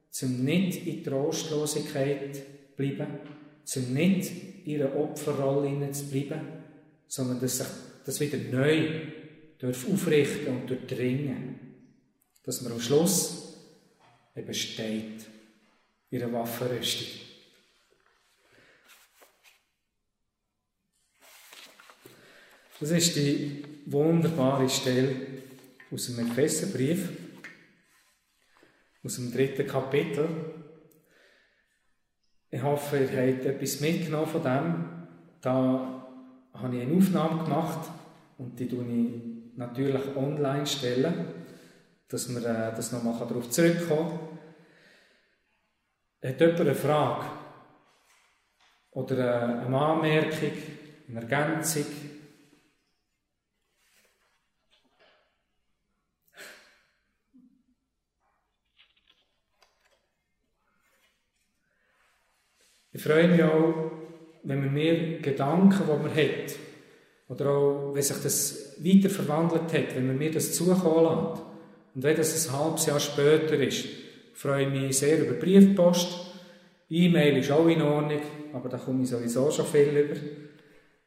zum 0.09 0.43
nicht 0.43 0.87
in 0.87 1.05
Trostlosigkeit 1.05 2.75
bleiben, 2.75 3.19
zum 3.65 3.93
nicht 3.93 4.33
in 4.65 4.81
einer 4.81 4.97
Opferrolle 4.97 5.91
zu 5.91 6.07
bleiben, 6.07 6.41
sondern 7.07 7.41
dass 7.41 7.59
sich 7.59 7.67
das 8.07 8.19
wieder 8.19 8.39
neu 8.39 9.03
dürfen 9.61 9.93
aufrichten 9.93 10.57
und 10.57 10.71
durchdringen, 10.71 11.61
dass 12.45 12.63
man 12.63 12.73
am 12.73 12.81
Schluss 12.81 13.59
eben 14.35 14.55
steht 14.55 15.27
in 16.11 16.19
der 16.19 16.33
Waffenrüstung. 16.33 17.07
Das 22.81 22.91
ist 22.91 23.15
die 23.17 23.63
wunderbare 23.87 24.69
Stelle 24.69 25.15
aus 25.91 26.07
dem 26.07 26.27
Epheserbrief, 26.27 27.11
aus 29.05 29.17
dem 29.17 29.31
dritten 29.31 29.67
Kapitel. 29.67 30.29
Ich 32.51 32.63
hoffe, 32.63 32.99
ihr 32.99 33.35
habt 33.35 33.45
etwas 33.45 33.81
mitgenommen 33.81 34.27
von 34.27 34.43
dem. 34.43 34.85
Da 35.43 36.01
habe 36.55 36.77
ich 36.77 36.83
eine 36.83 36.97
Aufnahme 36.97 37.45
gemacht 37.45 37.91
und 38.39 38.59
die 38.59 38.67
stelle 38.67 38.87
ich 38.89 39.57
natürlich 39.57 40.17
online 40.17 40.67
stellen, 40.67 41.27
dass 42.09 42.29
wir 42.29 42.39
äh, 42.39 42.75
das 42.75 42.93
nochmal 42.93 43.19
darauf 43.19 43.51
zurückkommen 43.51 44.11
kann. 44.11 44.30
Hat 46.23 46.39
jemand 46.39 46.61
eine 46.61 46.75
Frage 46.75 47.27
oder 48.91 49.63
eine 49.63 49.79
Anmerkung, 49.79 50.53
eine 51.09 51.21
Ergänzung? 51.21 51.87
Ich 62.93 63.03
freue 63.03 63.29
mich 63.29 63.43
auch, 63.43 63.93
wenn 64.43 64.61
man 64.61 64.75
mehr 64.75 65.21
Gedanken, 65.21 65.85
die 65.87 66.03
man 66.03 66.15
hat, 66.15 66.59
oder 67.29 67.49
auch, 67.49 67.95
wenn 67.95 68.03
sich 68.03 68.23
das 68.23 68.77
weiter 68.85 69.09
verwandelt 69.09 69.73
hat, 69.73 69.95
wenn 69.95 70.09
man 70.09 70.19
mir 70.19 70.31
das 70.31 70.53
zukommen 70.53 71.05
lässt. 71.05 71.43
Und 71.95 72.03
wenn 72.03 72.17
das 72.17 72.49
ein 72.49 72.59
halbes 72.59 72.85
Jahr 72.85 73.01
später 73.01 73.55
ist, 73.55 73.87
freue 74.35 74.67
ich 74.67 74.71
mich 74.71 74.99
sehr 74.99 75.21
über 75.21 75.35
Briefpost. 75.35 76.33
E-Mail 76.89 77.39
ist 77.39 77.51
auch 77.51 77.69
in 77.69 77.83
Ordnung, 77.83 78.21
aber 78.53 78.69
da 78.69 78.79
komme 78.79 79.03
ich 79.03 79.11
sowieso 79.11 79.51
schon 79.51 79.67
viel 79.67 79.97
über. 79.97 80.17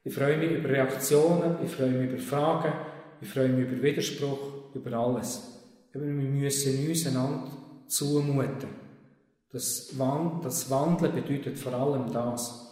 Ich 0.03 0.13
freue 0.13 0.37
mich 0.37 0.51
über 0.51 0.69
Reaktionen, 0.69 1.57
ich 1.63 1.71
freue 1.71 1.91
mich 1.91 2.11
über 2.11 2.21
Fragen, 2.21 2.73
ich 3.21 3.27
freue 3.27 3.49
mich 3.49 3.69
über 3.69 3.81
Widerspruch, 3.81 4.75
über 4.75 4.93
alles. 4.97 5.61
wir 5.93 6.01
müssen 6.01 6.87
uns 6.87 7.07
einander 7.07 7.51
zumuten. 7.87 8.69
Das, 9.51 9.97
Wandeln 9.97 11.13
bedeutet 11.13 11.57
vor 11.57 11.73
allem 11.73 12.11
das. 12.11 12.63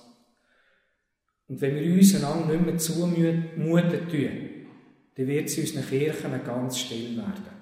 Und 1.48 1.62
wenn 1.62 1.76
wir 1.76 1.94
uns 1.94 2.16
einander 2.16 2.54
nicht 2.54 2.66
mehr 2.66 2.78
zumuten 2.78 4.10
tun, 4.10 4.30
dann 5.16 5.28
wird 5.28 5.46
es 5.46 5.58
in 5.58 5.64
unseren 5.64 5.88
Kirchen 5.88 6.44
ganz 6.46 6.80
still 6.80 7.18
werden. 7.18 7.61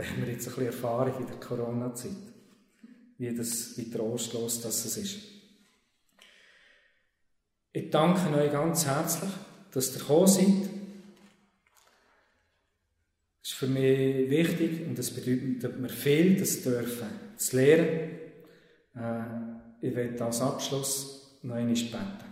Da 0.00 0.06
haben 0.06 0.24
wir 0.24 0.32
jetzt 0.32 0.48
ein 0.48 0.54
bisschen 0.54 0.66
Erfahrung 0.68 1.20
in 1.20 1.26
der 1.26 1.36
Corona-Zeit, 1.36 2.16
wie, 3.18 3.36
das, 3.36 3.76
wie 3.76 3.90
trostlos 3.90 4.62
das 4.62 4.96
ist. 4.96 5.18
Ich 7.70 7.90
danke 7.90 8.34
euch 8.34 8.50
ganz 8.50 8.86
herzlich, 8.86 9.30
dass 9.70 9.94
ihr 9.94 10.00
gekommen 10.00 10.26
seid 10.26 10.70
ist 13.42 13.52
für 13.52 13.66
mich 13.66 14.30
wichtig 14.30 14.86
und 14.86 14.98
das 14.98 15.10
bedeutet 15.10 15.78
mir 15.78 15.90
viel, 15.90 16.34
das 16.38 16.62
dürfen 16.62 17.08
zu 17.36 17.56
lernen. 17.56 18.10
Äh, 18.96 19.86
ich 19.86 19.94
werde 19.94 20.24
als 20.24 20.40
Abschluss 20.40 21.38
noch 21.42 21.56
einmal 21.56 21.74
beten. 21.74 22.29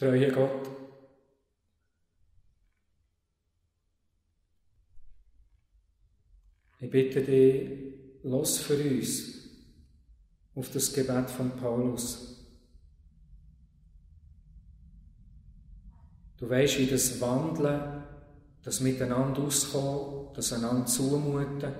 Treue 0.00 0.32
Gott, 0.32 0.66
ich 6.80 6.90
bitte 6.90 7.20
dich, 7.20 8.22
los 8.22 8.60
für 8.60 8.82
uns 8.82 9.46
auf 10.54 10.70
das 10.70 10.90
Gebet 10.94 11.28
von 11.28 11.50
Paulus. 11.50 12.46
Du 16.38 16.48
weißt, 16.48 16.78
wie 16.78 16.86
das 16.86 17.20
Wandeln, 17.20 18.02
das 18.62 18.80
Miteinander 18.80 19.42
auskommen, 19.42 20.32
das 20.34 20.50
einander 20.54 20.86
zumuten, 20.86 21.74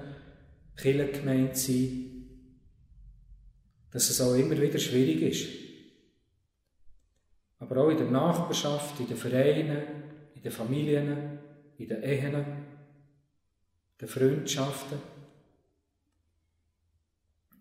Kirchengemeinde 0.76 1.56
sein, 1.56 2.26
dass 3.90 4.10
es 4.10 4.20
auch 4.20 4.34
immer 4.34 4.60
wieder 4.60 4.78
schwierig 4.78 5.22
ist. 5.22 5.59
Aber 7.60 7.76
auch 7.76 7.90
in 7.90 7.98
der 7.98 8.10
Nachbarschaft, 8.10 8.98
in 9.00 9.06
den 9.06 9.16
Vereinen, 9.16 9.82
in 10.34 10.42
den 10.42 10.50
Familien, 10.50 11.38
in 11.78 11.88
den 11.88 12.02
Ehen, 12.02 12.34
in 12.34 12.44
den 14.00 14.08
Freundschaften. 14.08 14.98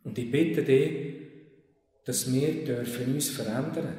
Und 0.04 0.18
ich 0.18 0.32
bitte 0.32 0.64
dich, 0.64 1.20
dass 2.06 2.32
wir 2.32 2.66
dürfen 2.66 3.14
uns 3.14 3.30
verändern 3.30 3.94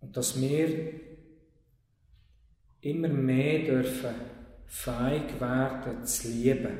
und 0.00 0.16
dass 0.16 0.38
wir 0.40 1.00
immer 2.80 3.08
mehr 3.08 3.60
dürfen 3.60 4.14
fähig 4.66 5.40
werden 5.40 6.04
zu 6.04 6.28
lieben 6.28 6.78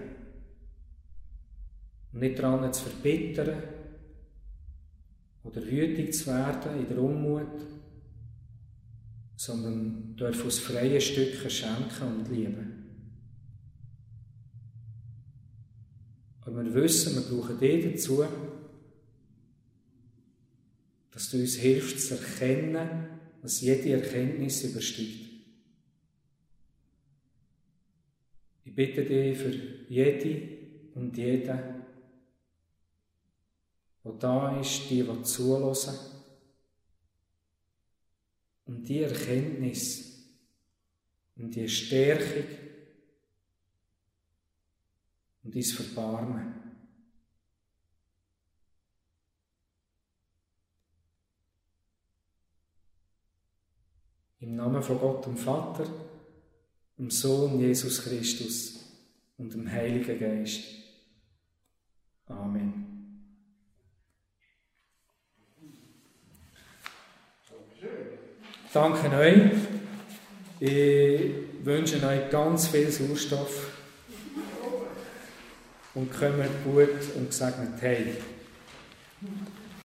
und 2.12 2.20
nicht 2.20 2.38
daran 2.38 2.72
zu 2.72 2.88
verbittern 2.88 3.79
oder 5.42 5.64
wütig 5.64 6.14
zu 6.14 6.26
werden 6.26 6.78
in 6.78 6.88
der 6.88 6.98
Unmut, 6.98 7.66
sondern 9.36 10.16
dürfen 10.16 10.46
aus 10.46 10.58
freien 10.58 11.00
Stücken 11.00 11.48
schenken 11.48 12.18
und 12.18 12.28
lieben. 12.28 12.80
Aber 16.42 16.64
wir 16.64 16.74
wissen, 16.74 17.14
wir 17.14 17.22
brauchen 17.22 17.58
dich 17.58 17.92
dazu, 17.92 18.24
dass 21.12 21.30
du 21.30 21.38
uns 21.38 21.54
hilfst 21.56 22.08
zu 22.08 22.14
erkennen, 22.14 23.06
was 23.42 23.60
jede 23.60 23.92
Erkenntnis 23.92 24.64
übersteigt. 24.64 25.30
Ich 28.64 28.74
bitte 28.74 29.04
dich 29.04 29.38
für 29.38 29.52
jede 29.88 30.58
und 30.94 31.16
jeden, 31.16 31.58
der 34.04 34.12
da 34.12 34.58
ist, 34.60 34.88
die, 34.90 35.02
die 35.02 35.22
zulassen, 35.22 35.98
um 38.66 38.82
die 38.82 39.02
Erkenntnis, 39.02 40.24
um 41.36 41.50
die 41.50 41.68
Stärkung, 41.68 42.44
und 45.42 45.54
dein 45.54 45.62
Verbarmen. 45.62 46.54
Im 54.40 54.56
Namen 54.56 54.82
von 54.82 54.98
Gott 54.98 55.26
dem 55.26 55.36
Vater, 55.36 55.86
dem 56.98 57.10
Sohn 57.10 57.60
Jesus 57.60 58.02
Christus 58.02 58.84
und 59.36 59.52
dem 59.52 59.70
Heiligen 59.70 60.18
Geist. 60.18 60.64
Amen. 62.26 62.89
Danke 68.72 69.10
euch. 69.16 69.50
Ich 70.60 71.32
wünsche 71.64 72.06
euch 72.06 72.30
ganz 72.30 72.68
viel 72.68 72.88
Sauerstoff 72.88 73.70
und 75.94 76.12
kommen 76.12 76.48
gut 76.64 77.16
und 77.16 77.30
gesegnet 77.30 77.82
heim. 77.82 78.16